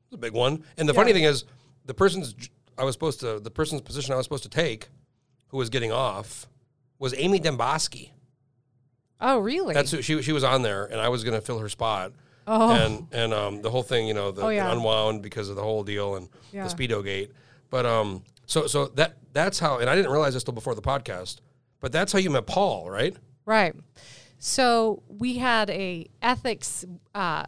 [0.06, 1.44] it's a big one." And the funny thing is,
[1.86, 2.34] the person's
[2.78, 4.88] I was supposed to, the person's position I was supposed to take,
[5.48, 6.46] who was getting off,
[7.00, 8.10] was Amy Demboski.
[9.20, 9.74] Oh, really?
[9.74, 12.12] That's who she she was on there, and I was going to fill her spot.
[12.46, 12.70] Oh.
[12.70, 14.66] And and um, the whole thing, you know, the, Oh, yeah.
[14.66, 16.66] the unwound because of the whole deal and Yeah.
[16.68, 17.32] the speedo gate.
[17.70, 20.82] But um, so so that that's how, and I didn't realize this till before the
[20.82, 21.40] podcast.
[21.80, 23.16] But that's how you met Paul, right?
[23.44, 23.74] Right.
[24.38, 26.84] So we had a ethics
[27.14, 27.44] uh,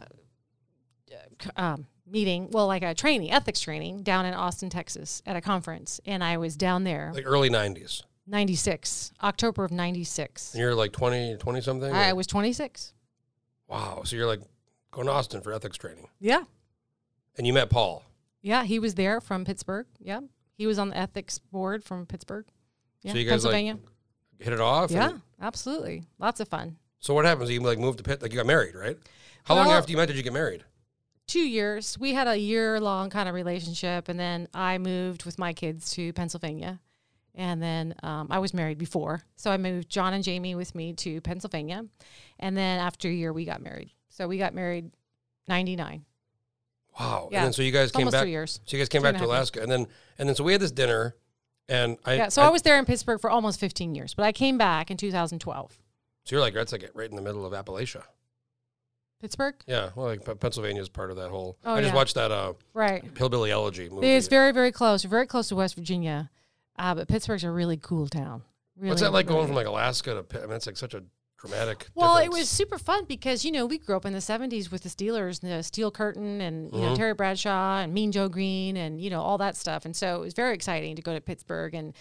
[1.55, 5.99] um, meeting, well, like a training, ethics training down in Austin, Texas at a conference.
[6.05, 10.53] And I was down there, Like early '90s, 96, October of 96.
[10.53, 11.91] and you're like 20, 20 something.
[11.91, 12.93] or- I was 26.
[13.67, 14.01] Wow.
[14.05, 14.41] So you're like
[14.91, 16.43] going to Austin for ethics training, Yeah.
[17.37, 18.03] and you met Paul.
[18.41, 18.63] Yeah.
[18.63, 19.87] He was there from Pittsburgh.
[19.99, 20.21] Yeah.
[20.55, 22.45] He was on the ethics board from Pittsburgh.
[23.01, 23.11] Yeah.
[23.13, 23.77] So you guys, like, Pennsylvania.
[24.39, 24.91] Hit it off.
[24.91, 25.09] yeah.
[25.11, 26.03] and- Absolutely.
[26.19, 26.77] Lots of fun.
[26.99, 27.49] so what happens?
[27.49, 28.97] You like moved to Pitt, like you got married, right?
[29.43, 30.63] How long after you met did you get married?
[31.25, 31.97] two years.
[31.97, 35.91] We had a year long kind of relationship, and then I moved with my kids
[35.93, 36.79] to Pennsylvania.
[37.35, 40.93] And then um, I was married before, so I moved John and Jamie with me
[40.93, 41.85] to Pennsylvania.
[42.39, 43.91] And then after a year, we got married.
[44.09, 44.91] So we got married
[45.47, 46.05] ninety nine,
[46.99, 47.29] Wow.
[47.31, 47.39] Yeah.
[47.39, 48.21] And then so you guys came almost back.
[48.23, 48.59] three years.
[48.65, 50.61] So you guys came Two back to Alaska, and then and then so we had
[50.61, 51.15] this dinner,
[51.67, 52.29] and I yeah.
[52.29, 54.97] So I, was there in Pittsburgh for almost fifteen years, but I came back in
[54.97, 55.77] two thousand twelve.
[56.23, 58.03] So you're like that's like right in the middle of Appalachia.
[59.21, 61.57] Pittsburgh, Yeah, well, like Pennsylvania is part of that whole.
[61.63, 61.95] Oh, I just yeah.
[61.95, 63.05] watched that uh, right?
[63.17, 64.11] Hillbilly Elegy movie.
[64.11, 65.03] It's very very close.
[65.03, 66.29] Very close to West Virginia,
[66.77, 68.43] uh, but Pittsburgh's a really cool town.
[68.77, 70.23] Really, What's that like going from like Alaska to?
[70.23, 70.41] Pitt?
[70.43, 71.03] I mean, it's like such a
[71.37, 71.87] dramatic.
[71.93, 74.81] Well, it was super fun because you know we grew up in the '70s with
[74.83, 76.85] the Steelers, and the Steel Curtain, and you Mm-hmm.
[76.89, 79.85] know Terry Bradshaw and Mean Joe Greene, and you know all that stuff.
[79.85, 81.93] And so it was very exciting to go to Pittsburgh and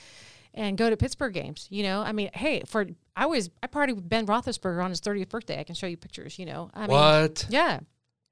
[0.54, 1.66] and go to Pittsburgh games.
[1.70, 5.00] You know, I mean, hey, for I was I partied with Ben Roethlisberger on his
[5.02, 5.60] 30th birthday.
[5.60, 6.38] I can show you pictures.
[6.38, 7.46] You know, I mean, what?
[7.50, 7.80] yeah,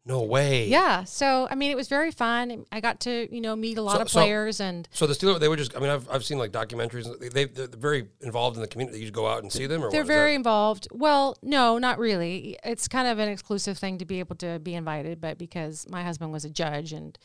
[0.06, 0.66] No way.
[0.66, 1.04] yeah.
[1.04, 2.64] So I mean, it was very fun.
[2.72, 4.88] I got to you know meet a lot So- of so- players and.
[4.92, 5.76] So the Steelers, they were just.
[5.76, 7.06] I mean, I've, I've seen like documentaries.
[7.20, 9.00] They, they they're very involved in the community.
[9.00, 10.04] You go out and see them, or They're what?
[10.04, 10.88] Is that- very involved.
[10.90, 12.58] Well, no, not really.
[12.64, 16.02] It's kind of an exclusive thing to be able to be invited, but because my
[16.02, 17.18] husband was a judge and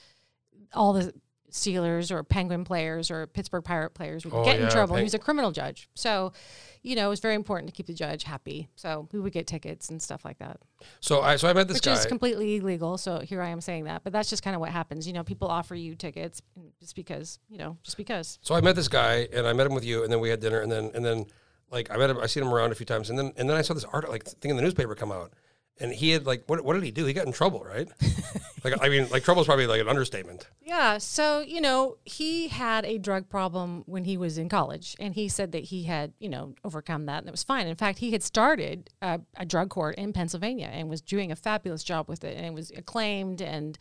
[0.73, 1.13] all the
[1.51, 4.95] Steelers or Penguin players or Pittsburgh Pirate players would Oh, get yeah, in trouble.
[4.95, 5.87] Peng- he was a criminal judge.
[5.95, 6.33] So,
[6.81, 8.67] you know, it was very important to keep the judge happy.
[8.75, 10.59] So we would get tickets and stuff like that,
[10.99, 11.91] So I so I met this guy.
[11.91, 12.01] which guy.
[12.01, 12.97] is completely illegal.
[12.97, 15.07] So here I am saying that, but that's just kind of what happens.
[15.07, 16.41] You know, people offer you tickets
[16.79, 18.37] just because, you know, just because.
[18.41, 20.39] So I met this guy, and I met him with you, and then we had
[20.41, 21.25] dinner, and then and then
[21.71, 23.55] like I met him, I seen him around a few times, and then and then
[23.57, 25.31] I saw this art like thing in the newspaper come out,
[25.79, 27.05] and he had like what what did he do?
[27.05, 27.87] He got in trouble, right?
[28.63, 30.47] like I mean, like trouble is probably like an understatement.
[30.61, 30.97] Yeah.
[30.97, 35.27] So, you know, he had a drug problem when he was in college, and he
[35.27, 37.67] said that he had, you know, overcome that and it was fine.
[37.67, 41.35] In fact, he had started a, a drug court in Pennsylvania and was doing a
[41.35, 43.41] fabulous job with it, and it was acclaimed.
[43.41, 43.77] And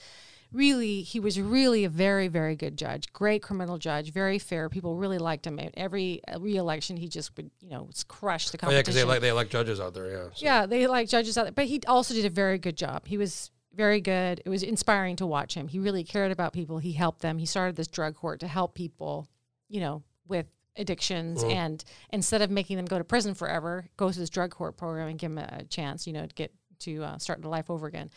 [0.55, 4.68] really, he was really a very, very good judge, great criminal judge, very fair.
[4.68, 5.59] People really liked him.
[5.59, 9.20] At every re-election, he just would, you know, crush the Oh yeah, because they like
[9.20, 10.11] they elect judges out there.
[10.11, 10.24] Yeah.
[10.34, 13.07] So- Yeah, they like judges out there, but he also did a very good job.
[13.07, 14.40] He was very good.
[14.44, 15.66] It was inspiring to watch him.
[15.68, 16.78] He really cared about people.
[16.78, 17.38] He helped them.
[17.38, 19.28] He started this drug court to help people,
[19.68, 20.46] you know, with
[20.76, 24.76] addictions and instead of making them go to prison forever, go to this drug court
[24.76, 27.70] program and give them a chance, you know, to get to uh, start their life
[27.70, 28.11] over again.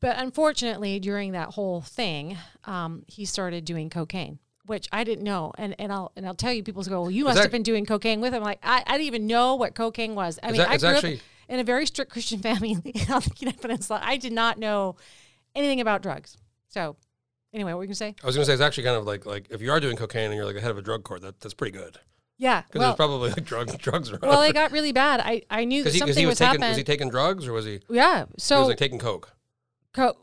[0.00, 5.52] But unfortunately, during that whole thing, um, he started doing cocaine, which I didn't know.
[5.58, 7.62] And and I'll and I'll tell you, people go, "Well, you must that- have been
[7.62, 10.38] doing cocaine with him." Like I, I didn't even know what cocaine was.
[10.42, 13.32] I mean, that- I grew actually- up in a very strict Christian family on the
[13.34, 14.00] Kenai Peninsula.
[14.02, 14.96] I did not know
[15.54, 16.36] anything about drugs.
[16.68, 16.96] So,
[17.52, 18.14] anyway, what were you gonna say?
[18.22, 19.96] I was going to say it's actually kind of like like if you are doing
[19.96, 21.98] cocaine and you're like the head of a drug court, that that's pretty good
[22.38, 22.62] Yeah.
[22.62, 24.22] because Well, there's probably like drug drugs around.
[24.22, 25.20] well, it got really bad.
[25.20, 26.68] I, I knew that because something he was, was, taking happening.
[26.70, 28.24] was he taking drugs or was he, yeah.
[28.26, 29.32] he So was like taking coke?
[29.92, 30.16] Co-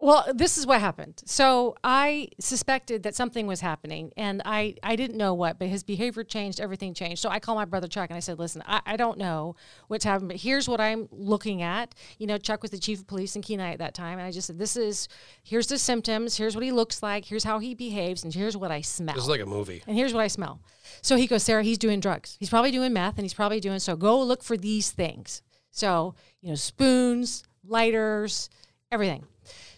[0.00, 1.20] well, this is what happened.
[1.26, 5.82] So I suspected that something was happening, and I, I didn't know what, but his
[5.82, 7.20] behavior changed, everything changed.
[7.20, 9.56] So I called my brother Chuck and I said, Listen, I, I don't know
[9.88, 11.96] what's happened, but here's what I'm looking at.
[12.18, 14.30] You know, Chuck was the chief of police in Kenai at that time, and I
[14.30, 15.08] just said, This is,
[15.42, 18.70] here's the symptoms, here's what he looks like, here's how he behaves, and here's what
[18.70, 19.16] I smell.
[19.16, 19.82] This is like a movie.
[19.88, 20.60] And here's what I smell.
[21.02, 22.36] So he goes, Sarah, he's doing drugs.
[22.38, 23.96] He's probably doing meth and he's probably doing so.
[23.96, 25.42] Go look for these things.
[25.70, 28.48] So, you know, spoons, lighters,
[28.90, 29.24] everything.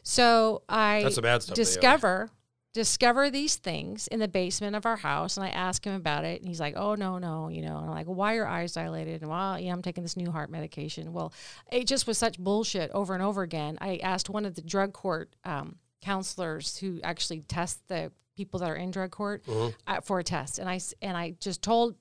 [0.02, 2.30] So I That's the bad stuff, discover
[2.72, 6.40] discover these things in the basement of our house and I ask him about it
[6.40, 8.72] and he's like, Oh no, no, you know, and I'm like, why are your eyes
[8.72, 9.22] dilated?
[9.22, 11.12] And well, yeah, I'm taking this new heart medication.
[11.12, 11.32] Well,
[11.72, 13.76] it just was such bullshit over and over again.
[13.80, 18.70] I asked one of the drug court um, counselors who actually test the people that
[18.70, 19.70] are in drug court Mm-hmm.
[19.86, 21.96] uh, for a test, and I and I just told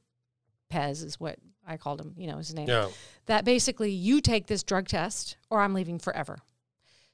[0.72, 1.38] Pez is what
[1.68, 2.90] I called him, you know, his name, Yeah,
[3.26, 6.40] that basically you take this drug test or I'm leaving forever.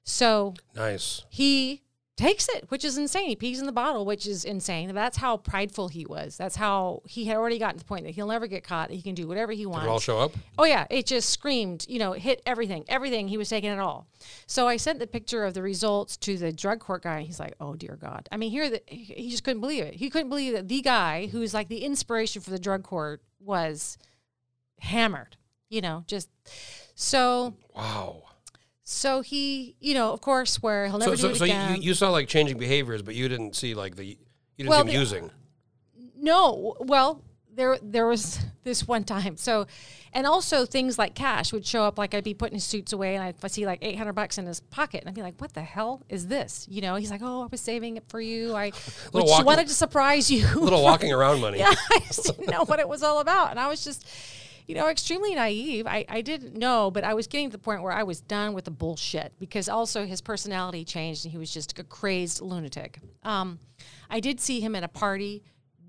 [0.08, 1.24] So nice.
[1.30, 1.82] he
[2.16, 3.28] takes it, which is insane.
[3.28, 4.94] He pees in the bottle, which is insane.
[4.96, 6.38] That's how prideful he was.
[6.38, 8.90] That's how he had already gotten to the point that he'll never get caught.
[8.92, 9.86] He can do whatever he Did wants.
[9.86, 10.32] it all show up?
[10.58, 13.28] Oh yeah, it just screamed, you know, hit everything, everything.
[13.28, 14.08] He was taking it all.
[14.48, 17.40] So I sent the picture of the results to the drug court guy, and he's
[17.40, 19.96] like, "Oh dear God!" I mean, here that he just couldn't believe it.
[19.96, 23.98] He couldn't believe that the guy who's like the inspiration for the drug court was
[24.80, 25.36] hammered.
[25.70, 26.30] You know, just
[26.94, 28.22] so Wow.
[28.88, 31.52] So he, you know, of course, where he'll never So do so, it so you,
[31.52, 31.82] again.
[31.82, 34.16] you saw like changing behaviors, but you didn't see like the you
[34.58, 35.32] didn't Well, see him the- using.
[36.18, 37.22] No, well,
[37.54, 39.38] there there was this one time.
[39.38, 39.66] So,
[40.14, 41.98] and also things like cash would show up.
[41.98, 44.46] Like I'd be putting his suits away, and I'd see like eight hundred bucks in
[44.46, 47.22] his pocket, and I'd be like, "What the hell is this?" You know, he's like,
[47.24, 48.56] "Oh, I was saving it for you.
[48.56, 48.70] I
[49.12, 51.60] which walking- wanted to surprise you." Little walking around money.
[51.60, 54.06] yeah, I just didn't know what it was all about, and I was just.
[54.68, 55.86] You know, extremely naive.
[55.86, 58.54] I, I didn't know, but I was getting to the point where I was done
[58.54, 63.00] with the bullshit because also his personality changed and he was just a crazed lunatic.
[63.24, 63.60] Um,
[64.10, 65.44] I did see him at a party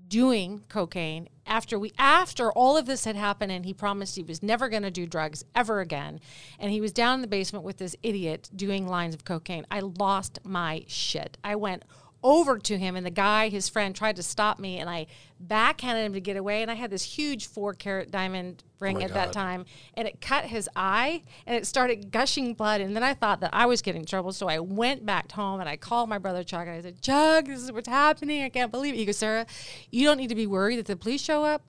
[0.07, 4.41] doing cocaine after we after all of this had happened and he promised he was
[4.41, 6.19] never going to do drugs ever again
[6.59, 9.79] and he was down in the basement with this idiot doing lines of cocaine i
[9.79, 11.83] lost my shit i went
[12.23, 15.05] over to him and the guy his friend tried to stop me and i
[15.39, 18.99] backhanded him to get away and i had this huge four carat diamond ring oh
[18.99, 22.95] my at that time and it cut his eye and it started gushing blood and
[22.95, 25.69] then i thought that i was getting in trouble so i went back home and
[25.69, 28.71] i called my brother chuck and i said chuck this is what's happening i can't
[28.71, 29.45] believe it he goes sarah
[29.91, 31.63] you don't need to be worried that the police show up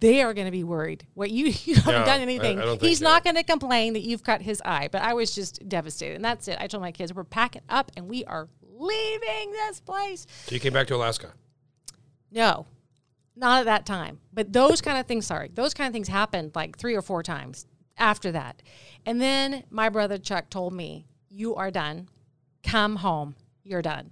[0.00, 1.06] they are going to be worried.
[1.14, 2.60] What you you haven't done anything.
[2.60, 4.88] I don't He's not going to complain that you've cut his eye.
[4.90, 6.58] But I was just devastated, and that's it.
[6.60, 10.26] I told my kids we're packing up and we are leaving this place.
[10.46, 11.32] So you came back to Alaska.
[12.30, 12.66] No,
[13.38, 14.20] not at that time.
[14.32, 17.22] But those kind of things, sorry, those kind of things happened like three or four
[17.22, 17.66] times
[17.96, 18.62] after that.
[19.06, 22.08] And then my brother Chuck told me, You are done.
[22.62, 23.36] Come home.
[23.64, 24.10] You're done.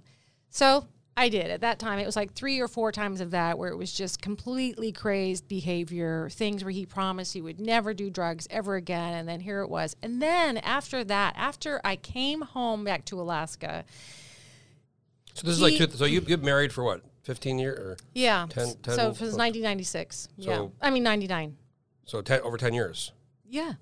[0.49, 1.49] So I did.
[1.49, 3.91] At that time, it was like three or four times of that where it was
[3.91, 9.13] just completely crazed behavior, things where he promised he would never do drugs ever again.
[9.13, 9.95] And then here it was.
[10.03, 13.83] And then after that, after I came home back to Alaska,
[15.33, 17.01] So this is like two, so you you've married for what?
[17.27, 18.47] Fifteen years or yeah.
[18.49, 20.29] 10 10 so it was 1996.
[20.37, 20.67] yeah.
[20.81, 21.57] I mean, 99.
[22.05, 23.11] so ten, over ten years.
[23.45, 23.73] Yeah.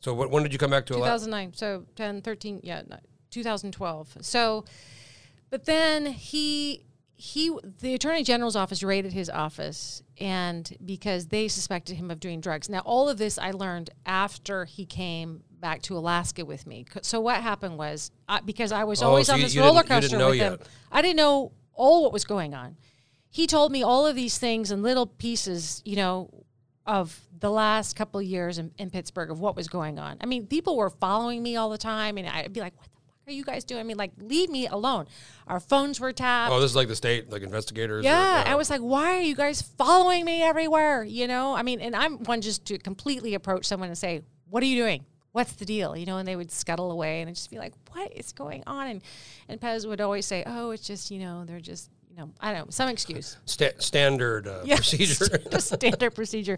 [0.00, 1.26] So what, when did you come back to Alaska?
[1.26, 2.82] 2009 so 10 13 yeah
[3.30, 4.64] 2012 so
[5.50, 11.96] but then he he the attorney general's office raided his office and because they suspected
[11.96, 15.96] him of doing drugs now all of this i learned after he came back to
[15.96, 19.40] alaska with me so what happened was I, because i was Oh, always so on
[19.40, 20.58] this you roller coaster with him
[20.92, 22.76] i didn't know all what was going on
[23.30, 26.30] he told me all of these things in little pieces, you know,
[26.86, 30.18] of the last couple of years in, in Pittsburgh of what was going on.
[30.20, 32.90] I mean, people were following me all the time, and I'd be like, "What the
[33.00, 35.06] fuck are you guys doing?" I mean, like, leave me alone.
[35.48, 36.52] Our phones were tapped.
[36.52, 38.04] Oh, this is like the state, like investigators.
[38.04, 41.02] or- Yeah, I was like, why are you guys following me everywhere?
[41.02, 44.62] You know, I mean, and I'm one just to completely approach someone and say, what
[44.62, 45.04] are you doing?
[45.34, 45.96] What's the deal?
[45.96, 48.62] You know, and they would scuttle away and I'd just be like, what is going
[48.68, 48.86] on?
[48.86, 49.02] And,
[49.48, 52.52] and Pez would always say, oh, it's just, you know, they're just, you know, I
[52.52, 53.36] don't know, some excuse.
[53.44, 55.38] Sta- standard uh, Yeah, procedure.
[55.50, 56.56] just standard procedure.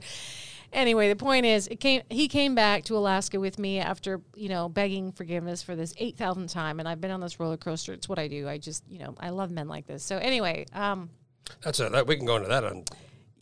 [0.74, 2.02] Anyway, the point is, it came.
[2.10, 6.16] He came back to Alaska with me after you know begging forgiveness for this eight
[6.16, 7.92] thousandth time, and I've been on this roller coaster.
[7.92, 8.48] It's what I do.
[8.48, 10.02] I just you know I love men like this.
[10.02, 11.08] So anyway, um,
[11.62, 12.82] That's a, that we can go into that on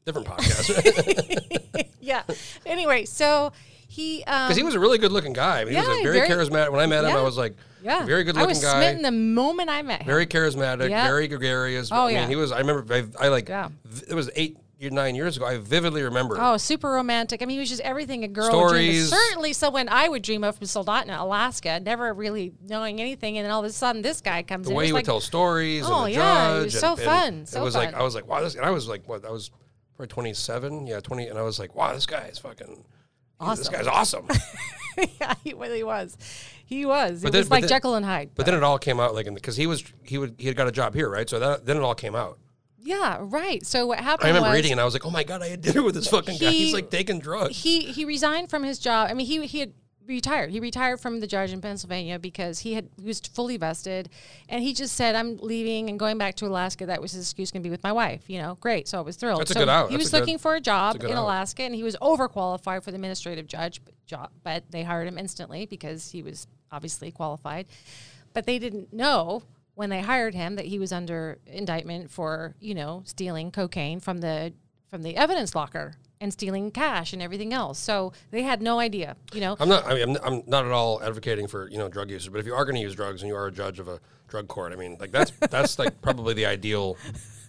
[0.04, 2.22] different podcast yeah.
[2.66, 3.52] Anyway, so
[3.94, 5.60] he um, because he was a really good looking guy.
[5.60, 6.70] I mean, he was Yeah, a very, very- charismatic.
[6.72, 8.44] When I met him, I was like, yeah very good looking guy.
[8.44, 8.80] I was guy.
[8.80, 10.06] smitten the moment I met him.
[10.06, 11.06] very charismatic, Yeah.
[11.06, 11.90] very gregarious.
[11.92, 12.28] Oh, I mean, yeah.
[12.28, 12.50] he was.
[12.52, 12.92] I remember.
[12.94, 13.48] I, I like.
[13.48, 13.68] Yeah.
[14.08, 15.46] It was eight, year- nine years ago.
[15.46, 16.36] I vividly remember.
[16.40, 17.40] Oh, super romantic.
[17.42, 18.68] I mean, he was just everything a girl would.
[18.68, 19.10] Stories.
[19.10, 23.38] Certainly someone I would dream of from Soldotna, Alaska, never really knowing anything.
[23.38, 24.76] And then all of a sudden, this guy comes the in.
[24.76, 27.34] way he would like, tell stories Oh, and the yeah, it was so and fun,
[27.42, 27.94] it so was like.
[27.94, 28.54] I was like, wow, this.
[28.56, 29.24] And I was like, what?
[29.26, 29.50] I was
[29.96, 30.86] probably twenty seven.
[30.86, 31.26] Yeah, twenty.
[31.28, 32.82] And I was like, wow, this guy is fucking.
[33.56, 34.26] This guy's awesome.
[35.20, 36.16] yeah, he really was.
[36.66, 37.22] He was.
[37.22, 38.30] But it then- was like then- Jekyll and Hyde.
[38.34, 40.66] But then it all came out like because he was he would he had got
[40.68, 41.28] a job here, right?
[41.28, 42.38] So that, then it all came out.
[42.82, 43.64] yeah, right.
[43.64, 45.48] So what happened I remember was reading and I was like, oh my god, I
[45.48, 46.50] had dinner with this fucking guy.
[46.50, 47.56] He's like taking drugs.
[47.62, 49.08] he he resigned from his job.
[49.10, 49.72] I mean, he he had
[50.06, 50.50] retired.
[50.50, 54.08] He retired from the judge in Pennsylvania because he had he was fully vested,
[54.48, 57.50] and he just said, "I'm leaving and going back to Alaska." That was his excuse
[57.50, 58.28] going to be with my wife.
[58.28, 58.88] You know, great.
[58.88, 59.40] So I was thrilled.
[59.40, 59.88] That's a so good out.
[59.90, 61.24] He That's was a good- looking for a job a in out.
[61.24, 65.66] Alaska, and he was overqualified for the administrative judge job, but they hired him instantly
[65.66, 67.66] because he was obviously qualified.
[68.32, 69.42] But they didn't know
[69.74, 74.18] when they hired him that he was under indictment for you know stealing cocaine from
[74.18, 74.52] the
[74.88, 77.78] from the evidence locker and stealing cash and everything else.
[77.78, 79.56] So they had no idea, you know.
[79.58, 79.86] I'm not.
[79.86, 82.46] I mean, I'm, I'm not at all advocating for you know drug users, but if
[82.46, 84.72] you are going to use drugs and you are a judge of a drug court,
[84.72, 86.96] I mean, like that's that's like probably the ideal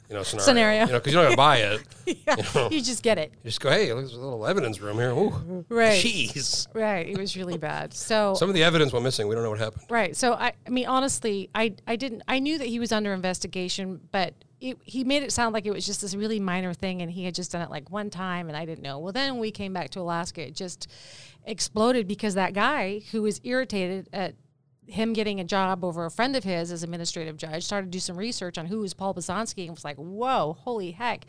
[0.10, 0.46] you know scenario.
[0.46, 0.86] Scenario.
[0.86, 2.24] You know, because you're not going to buy it.
[2.56, 3.32] yeah, you just get it.
[3.44, 5.12] You just go, hey, there's a little evidence room here.
[5.12, 6.04] Ooh, Right.
[6.04, 6.68] Jeez.
[6.74, 7.08] Right.
[7.08, 7.94] It was really bad.
[8.06, 9.28] So Some of the evidence went missing.
[9.28, 9.86] We don't know what happened.
[9.90, 10.16] Right.
[10.16, 14.00] So I, I mean, honestly, I, I didn't, I knew that he was under investigation,
[14.12, 14.36] but
[14.70, 17.26] it, he made it sound like it was just this really minor thing, and he
[17.26, 19.00] had just done it like one time, and I didn't know.
[19.00, 20.88] Well, then we came back to Alaska, it just
[21.46, 24.36] exploded because that guy who was irritated at
[24.88, 28.00] him getting a job over a friend of his as administrative judge started to do
[28.00, 31.26] some research on who was Paul Pozonsky and was like, "Whoa, holy heck."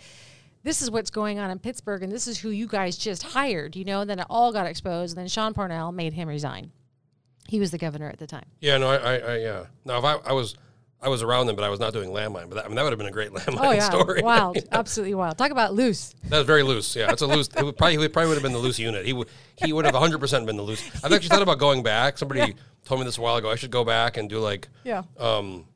[0.63, 3.77] This is what's going on in Pittsburgh, and this is who you guys just hired,
[3.77, 4.01] you know.
[4.01, 5.17] And then it all got exposed.
[5.17, 6.73] And then Sean Parnell made him resign.
[7.47, 8.47] He was the governor at the time.
[8.61, 9.67] Yeah, no, I, I, I yeah.
[9.85, 10.57] No, if I, I was,
[11.03, 12.49] I was around them, but I was not doing landmine.
[12.49, 14.23] But that, I mean, that would have been a great landmine Oh yeah, story.
[14.23, 15.37] wild, absolutely wild.
[15.39, 16.15] Talk about loose.
[16.29, 16.97] That was very loose.
[16.97, 17.49] Yeah, it's a loose.
[17.57, 19.05] It would probably, he probably would have been the loose unit.
[19.05, 20.83] He would, he would have 100 percent been the loose.
[21.05, 22.19] I've actually thought about going back.
[22.19, 23.51] Somebody told me this a while ago.
[23.51, 25.03] I should go back and do like, Yeah.
[25.19, 25.67] um,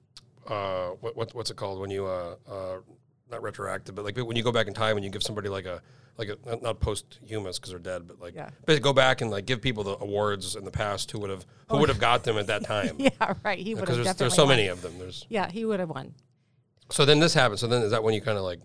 [0.49, 2.77] uh, what, what what's it called when you uh, uh,
[3.31, 5.67] not retroactive, but like when you go back in time and you give somebody like
[5.67, 5.81] a
[6.19, 8.51] like a not- posthumous because they're dead, but like Yeah.
[8.67, 11.45] basically go back and like give people the awards in the past who would have
[11.69, 11.79] who oh.
[11.81, 12.97] would have got them at that time.
[13.01, 13.05] Oh.
[13.21, 13.59] Yeah, right.
[13.59, 14.57] He would Because there's, there's so won.
[14.57, 14.99] many of them.
[14.99, 16.15] There's Yeah, he would have won.
[16.91, 17.59] so then this happened.
[17.59, 18.61] So then is that when you kind of like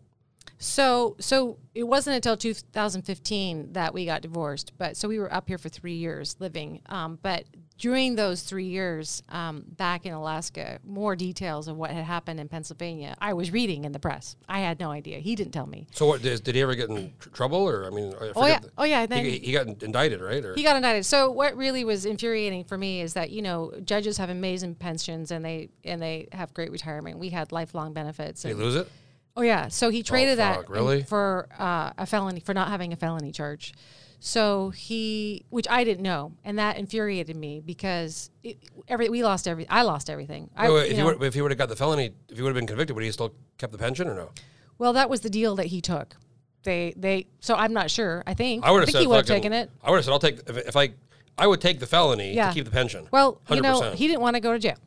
[0.58, 4.74] So, so it wasn't until 2015 that we got divorced.
[4.78, 6.82] But so we were up here for three years living.
[6.88, 7.46] Um, but
[7.78, 12.48] during those three years um, back in Alaska, more details of what had happened in
[12.48, 14.38] Pennsylvania, I was reading in the press.
[14.48, 15.20] I had no idea.
[15.20, 15.88] He didn't tell me.
[15.92, 16.06] so?
[16.06, 18.14] What did, did he ever get in tr- trouble or I mean?
[18.14, 19.06] I Oh yeah, forget oh yeah.
[19.06, 20.44] Then he, he got indicted, right?
[20.46, 21.06] Or He got indicted.
[21.06, 25.32] So what really was infuriating for me is that you know judges have amazing pensions
[25.32, 27.18] and they and they have great retirement.
[27.18, 28.44] We had lifelong benefits.
[28.44, 28.90] he lose it?
[29.36, 31.04] Oh yeah, so he traded that fuck, really?
[31.04, 33.74] for uh, a felony for not having a felony charge.
[34.20, 38.58] So he, which I didn't know, and that infuriated me because it,
[38.88, 39.68] every we lost every.
[39.70, 40.50] I lost everything.
[40.56, 42.38] I, Wait, you if, he know, would, if he would have got the felony, if
[42.38, 44.32] he would have been convicted, would he still kept the pension or no?
[44.78, 46.16] well, that was the deal that he took.
[46.64, 47.28] They they.
[47.40, 48.24] So I'm not sure.
[48.26, 49.70] I think I would have think said he would have taken it.
[49.84, 50.94] I would have said I'll take if, if I
[51.38, 52.48] I would take the felony Yeah.
[52.48, 53.08] to keep the pension.
[53.12, 54.78] Well, you know, he didn't want to go to jail.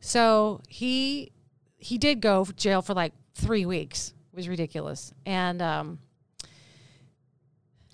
[0.00, 1.30] So he
[1.76, 4.12] he did go to jail for like three weeks.
[4.32, 5.12] It was ridiculous.
[5.24, 5.98] And um,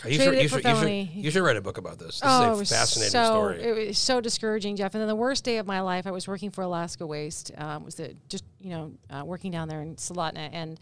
[0.05, 2.21] you, should, you, should, you, should, you should write a book about this.
[2.21, 3.63] This oh, is a fascinating so story.
[3.63, 4.95] it was so discouraging, Jeff.
[4.95, 7.53] And then the worst day of my life, I was working for Alaska Waste.
[7.57, 10.81] Um, was the just you know uh, working down there in Soldotna and.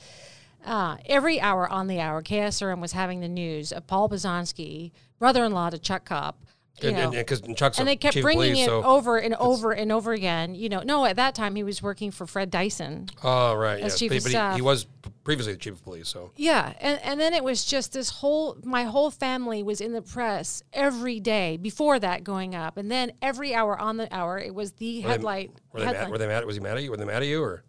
[0.65, 5.71] Uh, every hour on the hour, KSRM was having the news of Paul Pozonsky, brother-in-law
[5.71, 6.39] to Chuck Kopp.
[6.81, 9.73] And, and, and, 'cause Chuck's and they kept bringing police, it so, over and over
[9.73, 10.55] and over again.
[10.55, 13.09] You know, no, at that time he was working for Fred Dyson.
[13.23, 13.81] Oh, right.
[13.81, 13.99] as yes.
[13.99, 14.57] chief but, of but he, staff.
[14.57, 14.87] he was
[15.23, 16.33] previously the chief of police, so.
[16.35, 20.03] Yeah, and and then it was just this whole my whole family was in the
[20.03, 24.55] press every day before that going up, and then every hour on the hour it
[24.55, 25.51] was the Were they- headlight.
[25.73, 26.11] Were they, mad, headline.
[26.11, 26.45] were they mad?
[26.47, 26.91] Was he mad at you?
[26.91, 27.43] Were they mad at you?
[27.43, 27.63] Or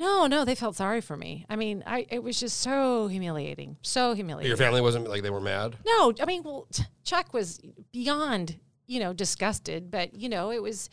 [0.00, 1.46] No, no, they felt sorry for me.
[1.48, 4.48] I mean, I it was just so humiliating, so humiliating.
[4.48, 5.76] your family wasn't like they were mad?
[5.86, 6.66] No, I mean, well,
[7.04, 7.60] Chuck was
[7.92, 8.58] beyond
[8.90, 10.90] you know, disgusted, but you know, it was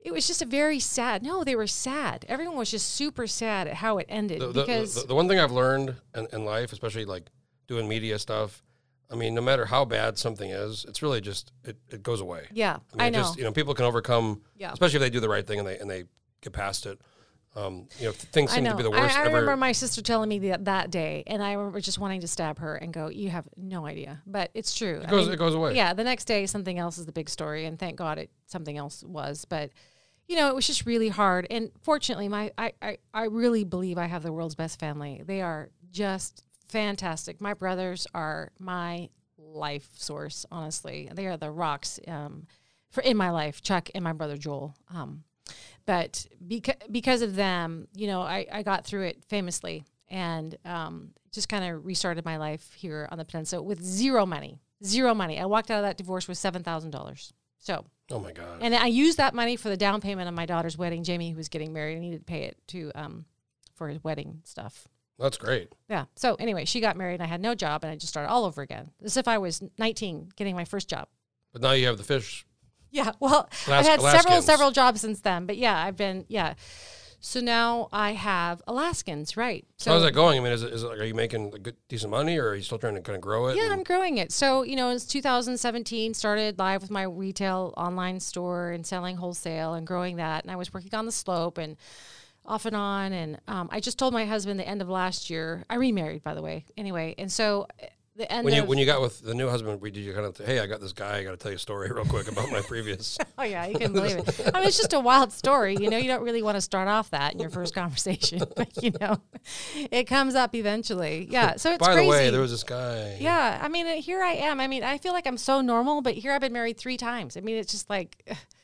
[0.00, 1.22] it was just a very sad.
[1.22, 2.26] No, they were sad.
[2.28, 5.28] Everyone was just super sad at how it ended The, the, because the, the one
[5.28, 7.30] thing I've learned in, in life, especially like
[7.68, 8.64] doing media stuff,
[9.08, 12.48] I mean, no matter how bad something is, it's really just it, it goes away.
[12.52, 13.18] yeah, I, mean, I know.
[13.18, 14.72] Just, you know, people can overcome, Yeah.
[14.72, 16.04] especially if they do the right thing and they and they
[16.40, 17.00] get past it.
[17.54, 19.28] Um, you know, things I seem to be the worst I ever.
[19.28, 22.58] remember my sister telling me that that day, and I remember just wanting to stab
[22.60, 25.00] her and go, "You have no idea," but it's true.
[25.02, 25.76] it goes, it goes away.
[25.76, 28.78] Yeah, the next day something else is the big story, and thank God it something
[28.78, 29.44] else was.
[29.44, 29.70] But
[30.28, 31.46] you know, it was just really hard.
[31.50, 35.22] And fortunately, my I I, I really believe I have the world's best family.
[35.22, 37.38] They are just fantastic.
[37.38, 40.46] My brothers are my life source.
[40.50, 42.46] Honestly, they are the rocks um,
[42.88, 43.60] for in my life.
[43.60, 44.74] Chuck and my brother Joel.
[44.88, 45.24] Um,
[45.86, 51.10] but because because of them, you know, I, I got through it famously and um,
[51.32, 55.38] just kind of restarted my life here on the peninsula with zero money, zero money.
[55.40, 57.32] I walked out of that divorce with seven thousand dollars.
[57.58, 58.58] So, Oh my god.
[58.60, 61.04] and I used that money for the down payment on my daughter's wedding.
[61.04, 63.24] Jamie, who was getting married, I needed to pay it to um,
[63.76, 64.88] for his wedding stuff.
[65.18, 65.72] That's great.
[65.88, 66.06] Yeah.
[66.16, 68.44] So anyway, she got married, and I had no job, and I just started all
[68.44, 71.06] over again, as if I was nineteen, getting my first job.
[71.52, 72.44] But now you have the fish.
[72.92, 74.44] Yeah, well, Alas- I've had several Alaskins.
[74.44, 76.54] several jobs since then, but yeah, I've been yeah.
[77.24, 79.64] So now I have Alaskins, right?
[79.76, 80.40] So how's that going?
[80.40, 82.54] I mean, is it, is it are you making a good, decent money, or are
[82.56, 83.56] you still trying to kind of grow it?
[83.56, 84.32] Yeah, I'm growing it.
[84.32, 89.74] So, you know, it's 2017, started live with my retail online store and selling wholesale
[89.74, 90.42] and growing that.
[90.42, 91.76] And I was working on the slope and
[92.44, 93.12] off and on.
[93.12, 96.34] And um, I just told my husband the end of last year, I remarried, by
[96.34, 96.64] the way.
[96.76, 97.68] Anyway, and so
[98.22, 100.12] the end when you of, when you got with the new husband, we- did you
[100.14, 101.18] kind of hey, I got this guy.
[101.18, 103.18] I got to tell you a story real quick about my previous.
[103.38, 104.50] Oh yeah, you can believe it.
[104.54, 105.76] I mean, it's just a wild story.
[105.80, 108.68] You know, you don't really want to start off that in your first conversation, but
[108.82, 109.16] you know,
[109.90, 111.26] it comes up eventually.
[111.30, 111.56] Yeah.
[111.56, 112.04] So it's By crazy.
[112.04, 113.16] the way, there was this guy.
[113.20, 113.58] yeah.
[113.60, 114.60] I mean, here I am.
[114.60, 117.36] I mean, I feel like I'm so normal, but here I've been married three times.
[117.36, 118.22] I mean, it's just like,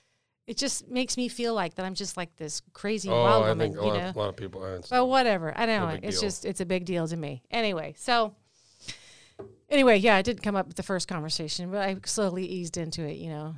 [0.47, 3.49] it just makes me feel like that I'm just like this crazy Oh, wild I
[3.49, 3.73] woman.
[3.73, 4.09] think a you lot, know.
[4.11, 4.63] of, a lot of people.
[4.63, 5.53] uh, But whatever.
[5.59, 6.01] I don't No know.
[6.03, 6.29] It's deal.
[6.29, 7.43] just it's a big deal to me.
[7.51, 8.35] Anyway, so
[9.71, 13.03] anyway, yeah, it didn't come up with the first conversation, but I slowly eased into
[13.03, 13.16] it.
[13.16, 13.55] You know.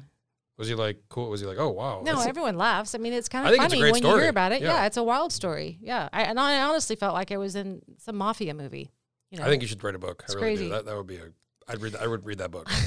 [0.58, 1.30] Was he like cool?
[1.30, 2.02] Was he like, oh wow?
[2.04, 2.94] No, everyone laughs.
[2.94, 4.60] I mean, it's kind of think it's a funny when you hear about it.
[4.60, 4.74] Yeah.
[4.74, 4.86] Yeah.
[4.86, 5.78] it's a wild story.
[5.80, 8.92] Yeah, I, and I honestly felt like I was in some mafia movie.
[9.30, 10.22] You know, I think you should write a book.
[10.24, 10.64] It's I really crazy.
[10.64, 10.70] do.
[10.70, 11.30] That that would be a.
[11.66, 11.96] I'd read.
[11.96, 12.68] I would read that book.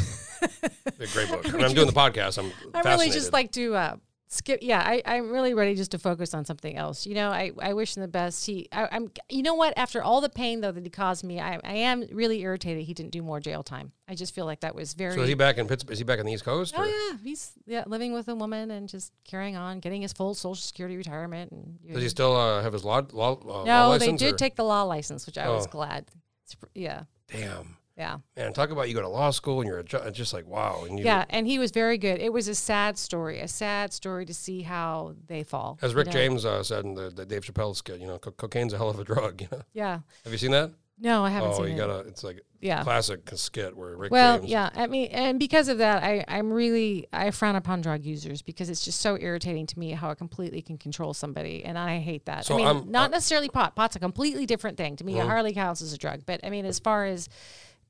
[0.99, 1.47] A great book.
[1.49, 2.37] I mean, I'm doing the podcast.
[2.37, 2.51] I'm.
[2.73, 3.95] I really just like to uh,
[4.33, 4.59] skip.
[4.61, 7.05] Yeah, I, I'm really ready just to focus on something else.
[7.05, 8.45] You know, I, I wish him the best.
[8.45, 9.11] He, I, I'm.
[9.29, 9.73] You know what?
[9.77, 12.93] After all the pain though that he caused me, I, I am really irritated he
[12.93, 13.91] didn't do more jail time.
[14.07, 15.13] I just feel like that was very.
[15.15, 15.93] So is he back in Pittsburgh?
[15.93, 16.73] Is he back on the East Coast?
[16.77, 20.13] Oh or- yeah, he's yeah living with a woman and just carrying on, getting his
[20.13, 21.51] full Social Security retirement.
[21.51, 24.37] And Does he still uh, have his law, law, uh, law no, they did or-
[24.37, 25.69] take the law license, which I was Oh.
[25.71, 26.05] glad.
[26.45, 28.53] It's Yeah, Damn, yeah, man!
[28.53, 30.83] Talk about you go to law school and you're a ju- just like wow.
[30.87, 31.25] And you, yeah.
[31.29, 32.19] And he was very good.
[32.19, 35.77] It was a sad story, a sad story to see how they fall.
[35.81, 36.13] As you Rick know?
[36.13, 38.89] James uh, said in the, the Dave Chappelle skit, you know, co- cocaine's a hell
[38.89, 39.41] of a drug.
[39.41, 39.61] You know?
[39.73, 39.99] Yeah.
[40.23, 40.71] Have you seen that?
[40.99, 41.77] No, I haven't oh, you it.
[41.77, 41.99] gotta.
[42.07, 42.83] It's like yeah.
[42.83, 44.49] classic skit where Rick Well, James.
[44.51, 44.69] yeah.
[44.75, 48.69] I mean, and because of that, I, I'm really I frown upon drug users because
[48.69, 52.25] it's just so irritating to me how it completely can control somebody, and I hate
[52.27, 52.45] that.
[52.45, 53.75] So I mean, I'm- not I- necessarily pot.
[53.75, 55.15] Pot's a completely different thing to me.
[55.15, 55.21] Mhm.
[55.23, 57.27] It hardly counts as a drug, but I mean, as far as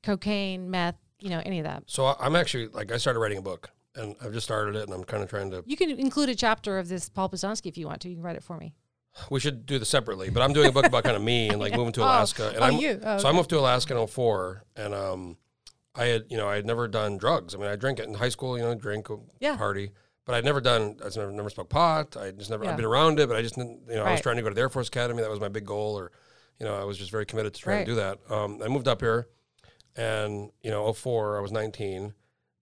[0.04, 3.38] cocaine, meth, you know, any of that, So I- I'm actually like I started writing
[3.38, 5.62] a book and I've just started it and I'm kind of trying to.
[5.66, 8.08] you can include a chapter of this Paul Pozonsky if you want to.
[8.08, 8.74] You can write it for me.
[9.30, 11.58] We should do this separately, but I'm doing a book about kind of me and
[11.60, 12.04] like moving to Oh.
[12.04, 12.48] Alaska.
[12.48, 13.00] and Oh, I'm, you.
[13.02, 13.36] Oh, So I okay.
[13.36, 15.36] moved to Alaska in 04 and um,
[15.94, 17.54] I had you know I had never done drugs.
[17.54, 19.06] I mean I drank it in high school, you know, drink
[19.40, 19.56] Yeah.
[19.56, 19.92] party,
[20.26, 20.96] but I'd never done.
[21.02, 22.16] I never never smoked pot.
[22.16, 22.64] I just never.
[22.64, 22.70] Yeah.
[22.72, 23.82] I've been around it, but I just didn't.
[23.88, 25.22] You know, I was trying to go to the Air Force Academy.
[25.22, 26.10] That was my big goal, or
[26.58, 27.86] you know, I was just very committed to trying Right.
[27.86, 28.18] to do that.
[28.28, 29.28] Um, I moved up here,
[29.96, 32.14] and you know, 04, I was 19.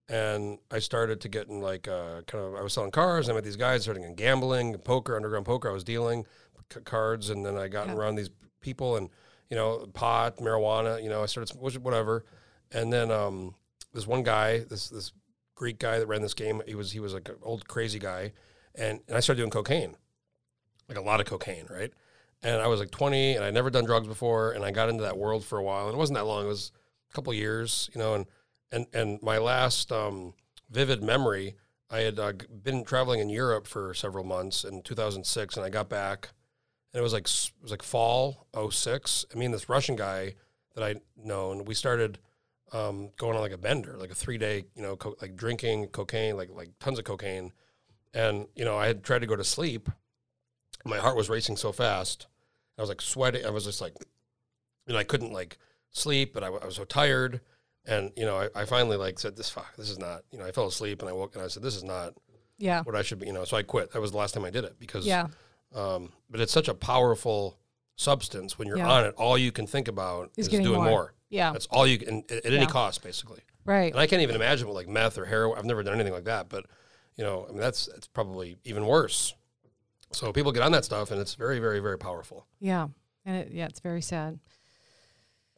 [0.08, 3.28] And I started to get in like uh, kind of I was selling cars.
[3.28, 5.70] I met these guys starting in gambling, poker, underground poker.
[5.70, 6.26] I was dealing
[6.72, 7.94] c- cards, and then I got Yeah.
[7.94, 8.28] around these
[8.60, 9.08] people, and
[9.48, 11.02] you know, pot, marijuana.
[11.02, 12.24] You know, I started whatever,
[12.72, 13.54] and then um,
[13.94, 15.12] this one guy, this this
[15.54, 18.32] Greek guy that ran this game, he was he was like an old crazy guy,
[18.74, 19.96] and, and I started doing cocaine,
[20.88, 21.92] like a lot of cocaine, right?
[22.42, 25.04] And I was like 20, and I'd never done drugs before, and I got into
[25.04, 26.72] that world for a while, and it wasn't that long; it was
[27.12, 28.14] couple years, you know.
[28.14, 28.26] And
[28.70, 30.34] and and my last um,
[30.70, 31.56] vivid memory,
[31.90, 32.32] I had uh,
[32.62, 36.30] been traveling in Europe for several months in 2006, and I got back,
[36.92, 39.26] and it was like it was like fall 06.
[39.32, 40.34] I mean, this Russian guy
[40.74, 42.18] that I known, we started
[42.72, 45.88] um, going on like a bender, like a three day, you know, co- like drinking
[45.88, 47.52] cocaine, like like tons of cocaine,
[48.14, 49.88] and you know, I had tried to go to sleep.
[50.84, 52.26] My heart was racing so fast.
[52.78, 53.44] I was like sweating.
[53.44, 53.94] I was just like,
[54.86, 55.58] and I couldn't like
[55.92, 57.40] sleep, but I, w- I was so tired.
[57.86, 59.48] And you know, I, I finally like said this.
[59.50, 60.22] Fuck, this is not.
[60.30, 62.14] You know, I fell asleep and I woke and I said, this is not
[62.58, 62.82] Yeah.
[62.82, 63.26] what I should be.
[63.26, 63.92] You know, so I quit.
[63.92, 65.06] That was the last time I did it because.
[65.06, 65.28] Yeah.
[65.74, 67.58] Um, but it's such a powerful
[67.96, 68.90] substance when you're Yeah.
[68.90, 69.14] on it.
[69.16, 70.84] All you can think about Is is, doing more.
[70.84, 71.14] more.
[71.30, 71.52] Yeah.
[71.52, 72.66] That's all you can at, at any Yeah.
[72.66, 73.40] cost, basically.
[73.64, 73.90] Right.
[73.92, 75.58] And I can't even imagine what like meth or heroin.
[75.58, 76.66] I've never done anything like that, but
[77.16, 79.34] you know, I mean, that's that's probably even worse.
[80.12, 82.46] So people get on that stuff, and it's very, very, very powerful.
[82.60, 82.88] Yeah.
[83.24, 84.38] And it, yeah, it's very sad.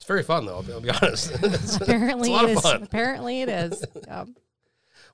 [0.04, 0.56] It's very fun, though.
[0.56, 1.32] I'll be, I'll be honest.
[1.32, 2.62] It's- Apparently it's a lot it of is.
[2.62, 2.82] fun.
[2.82, 3.84] Apparently it is.
[4.06, 4.24] Yeah.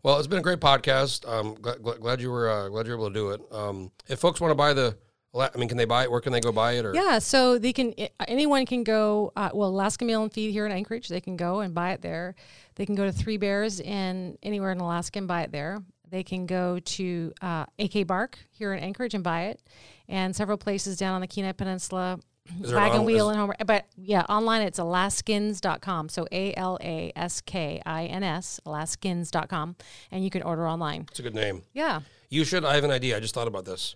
[0.03, 1.29] Well, it's been a great podcast.
[1.29, 3.41] Um, glad, glad, glad you were uh, glad you were able to do it.
[3.53, 4.97] Um, if folks want to buy the,
[5.35, 6.11] I mean, can they buy it?
[6.11, 6.85] Where can they go buy it?
[6.87, 7.93] Or Yeah, so they can
[8.27, 9.31] anyone can go.
[9.37, 12.01] Uh, well, Alaska Mill and Feed here in Anchorage, they can go and buy it
[12.03, 12.35] there.
[12.77, 15.83] They can go to Three Bears in anywhere in Alaska and buy it there.
[16.09, 19.61] They can go to uh, AK Bark here in Anchorage and buy it,
[20.09, 22.19] and several places down on the Kenai Peninsula.
[22.61, 26.09] Wagon on- Wheel is- and Homer, but yeah, online it's alaskins.com.
[26.09, 29.77] So A L A S K I N S, alaskins.com,
[30.11, 31.07] and you can order online.
[31.11, 31.63] it's a good name.
[31.73, 32.01] Yeah.
[32.29, 32.65] You should.
[32.65, 33.17] I have an idea.
[33.17, 33.95] I just thought about this.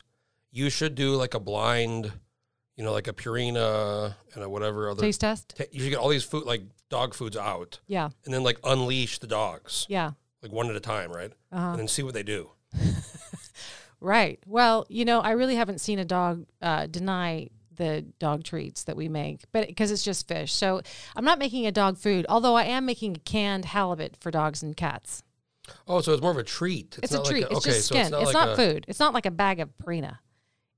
[0.53, 2.12] You should do like a blind,
[2.76, 5.01] you know, like a Purina and a whatever other.
[5.03, 5.55] Taste test?
[5.57, 8.11] ta- you should get all these food, like dog foods, out, Yeah.
[8.24, 10.12] and then like unleash the dogs, Yeah.
[10.42, 11.32] like one at a time, right?
[11.51, 11.70] Uh-huh.
[11.70, 12.51] And then see what they do.
[14.01, 14.38] Right.
[14.47, 18.96] Well, you know, I really haven't seen a dog uh, deny the dog treats that
[18.96, 20.52] we make, but because it's just fish.
[20.52, 20.80] So
[21.16, 24.62] I'm not making a dog food, although I am making a canned halibut for dogs
[24.62, 25.22] and cats.
[25.88, 26.98] Oh, so it's more of a treat.
[27.02, 27.42] It's, not a treat.
[27.42, 28.02] Like a, it's okay, just so skin.
[28.02, 28.84] it's not, it's like not a, food.
[28.88, 30.18] It's not like a bag of Purina.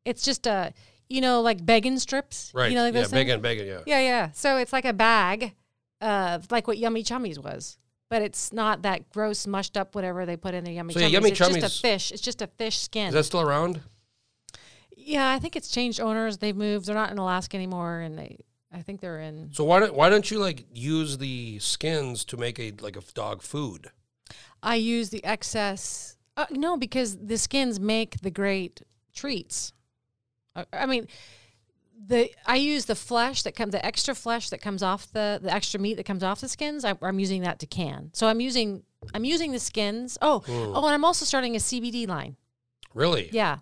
[0.04, 0.72] It's just a,
[1.08, 2.52] you know, like bacon strips.
[2.54, 2.70] Right.
[2.70, 3.66] You know, like yeah, bacon, bacon.
[3.66, 3.80] Yeah.
[3.86, 4.30] Yeah, yeah.
[4.32, 5.54] So it's like a bag
[6.00, 7.78] of like what Yummy Chummies was.
[8.08, 11.08] But it's not that gross, mushed up whatever they put in the Yummy So, yeah,
[11.08, 11.12] Chummies.
[11.12, 12.12] Yummy it's just a fish.
[12.12, 13.08] It's just a fish skin.
[13.08, 13.80] Is that still around?
[15.06, 16.38] Yeah, I think it's changed owners.
[16.38, 16.86] They've moved.
[16.86, 18.38] They're not in Alaska anymore, and they.
[18.72, 19.52] I think they're in.
[19.52, 23.00] So why don't why don't you like use the skins to make a like a
[23.14, 23.92] dog food?
[24.62, 26.16] I use the excess.
[26.36, 28.82] Uh, no, because the skins make the great
[29.14, 29.72] treats.
[30.56, 31.06] Uh, I mean,
[32.04, 35.52] the I use the flesh that comes, the extra flesh that comes off the the
[35.52, 36.84] extra meat that comes off the skins.
[36.84, 38.10] I, I'm using that to can.
[38.12, 38.82] So I'm using
[39.14, 40.18] I'm using the skins.
[40.20, 42.36] Oh, oh, and I'm also starting a CBD line.
[42.92, 43.30] Really?
[43.32, 43.58] Yeah.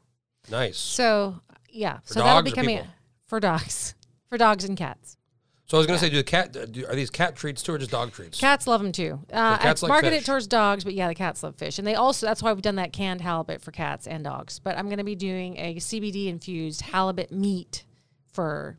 [0.50, 0.78] Nice.
[0.78, 1.40] So
[1.70, 1.98] yeah.
[2.04, 2.92] For so that'll be coming people?
[3.26, 3.94] for dogs,
[4.28, 5.16] for dogs and cats.
[5.66, 7.78] So I was gonna say, do the cat do, are these cat treats too, or
[7.78, 8.38] just dog treats?
[8.38, 9.20] Cats love them too.
[9.32, 10.22] Uh, cats I like market fish.
[10.22, 12.62] it towards dogs, but yeah, the cats love fish, and they also that's why we've
[12.62, 14.58] done that canned halibut for cats and dogs.
[14.58, 17.84] But I'm going to be doing a CBD infused halibut meat
[18.30, 18.78] for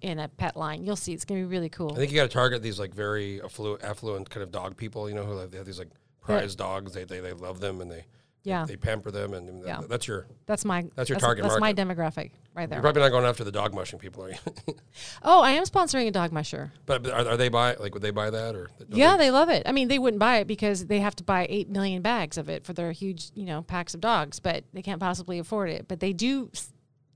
[0.00, 0.84] in a pet line.
[0.84, 1.92] You'll see, it's going to be really cool.
[1.92, 5.08] I think you got to target these like very affluent, affluent kind of dog people.
[5.08, 5.90] You know, who have, they have these like
[6.20, 6.92] prize dogs.
[6.94, 8.04] They, they they love them and they
[8.44, 8.64] Yeah.
[8.66, 9.80] they pamper them, and, and Yeah.
[9.88, 10.26] that's your.
[10.46, 12.76] That's my That's your target That's my demographic right there.
[12.78, 14.36] You're probably not going after the dog mushing people, are you?
[15.22, 16.72] Oh, I am sponsoring a dog musher.
[16.86, 18.68] but but are, are they buy like would they buy that or?
[18.88, 19.62] Yeah, they- they love it.
[19.66, 22.48] I mean, they wouldn't buy it because they have to buy eight million bags of
[22.48, 24.40] it for their huge, you know, packs of dogs.
[24.40, 25.86] But they can't possibly afford it.
[25.88, 26.50] But they do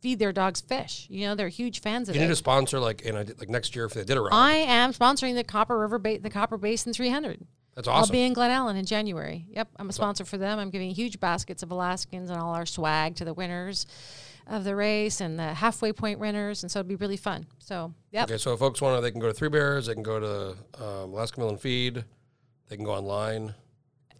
[0.01, 1.07] feed their dogs fish.
[1.11, 2.25] You know, they're huge fans of you it.
[2.25, 4.35] need to sponsor like in a, like next year if they did a round.
[4.35, 7.45] I am sponsoring the Copper River, ba- the Copper Basin 300.
[7.77, 9.45] That's I'll be in Glennallen in January.
[9.51, 10.59] Yep, I'm a sponsor for them.
[10.59, 13.87] I'm giving huge baskets of Alaskins and all our swag to the winners
[14.47, 17.47] of the race and the halfway point winners, and so it'll be really fun.
[17.59, 19.87] So, yep, Okay, so if folks want to, they can go to Three Bears.
[19.87, 22.03] They can go to um, Alaska Mill and Feed.
[22.69, 23.55] They can go online.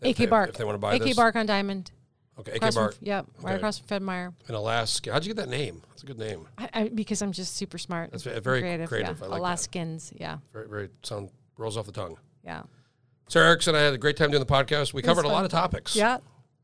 [0.03, 0.51] AK they- Bark.
[0.51, 1.17] if they want to buy AK this.
[1.17, 1.91] Bark on Dimond.
[2.39, 4.35] Okay, AK across from- Bark yep, right across from Fred Meyer.
[4.47, 5.11] in Alaska.
[5.13, 5.81] How'd you get that name?
[5.89, 6.47] That's a good name.
[6.59, 8.11] I, I, because I'm just super smart.
[8.11, 8.89] That's very creative.
[8.91, 9.19] creative.
[9.21, 9.25] Yeah.
[9.25, 9.47] I like that.
[9.47, 10.13] Alaskins.
[10.15, 12.19] Yeah, Very, very sound rolls off the tongue.
[12.45, 12.65] yeah,
[13.29, 14.93] Sarah Erickson, I had a great time doing the podcast.
[14.95, 15.97] We covered a lot of topics.
[15.97, 16.19] yeah.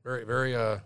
[0.04, 0.78] Very, very, uh,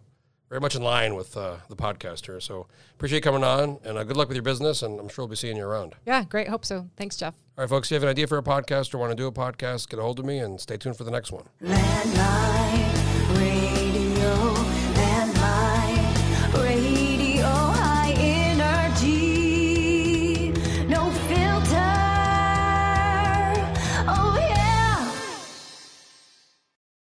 [0.48, 2.38] very much in line with uh, the podcast here.
[2.40, 4.82] So appreciate you coming on, and uh, good luck with your business.
[4.82, 5.94] And I'm sure we'll be seeing you around.
[6.06, 6.48] Yeah, great.
[6.48, 6.88] Hope so.
[6.96, 7.34] Thanks, Jeff.
[7.58, 7.88] All right, folks.
[7.88, 9.98] If you have an idea for a podcast or want to do a podcast, get
[9.98, 11.44] a hold of me and stay tuned for the next one.
[11.62, 13.05] Landmine.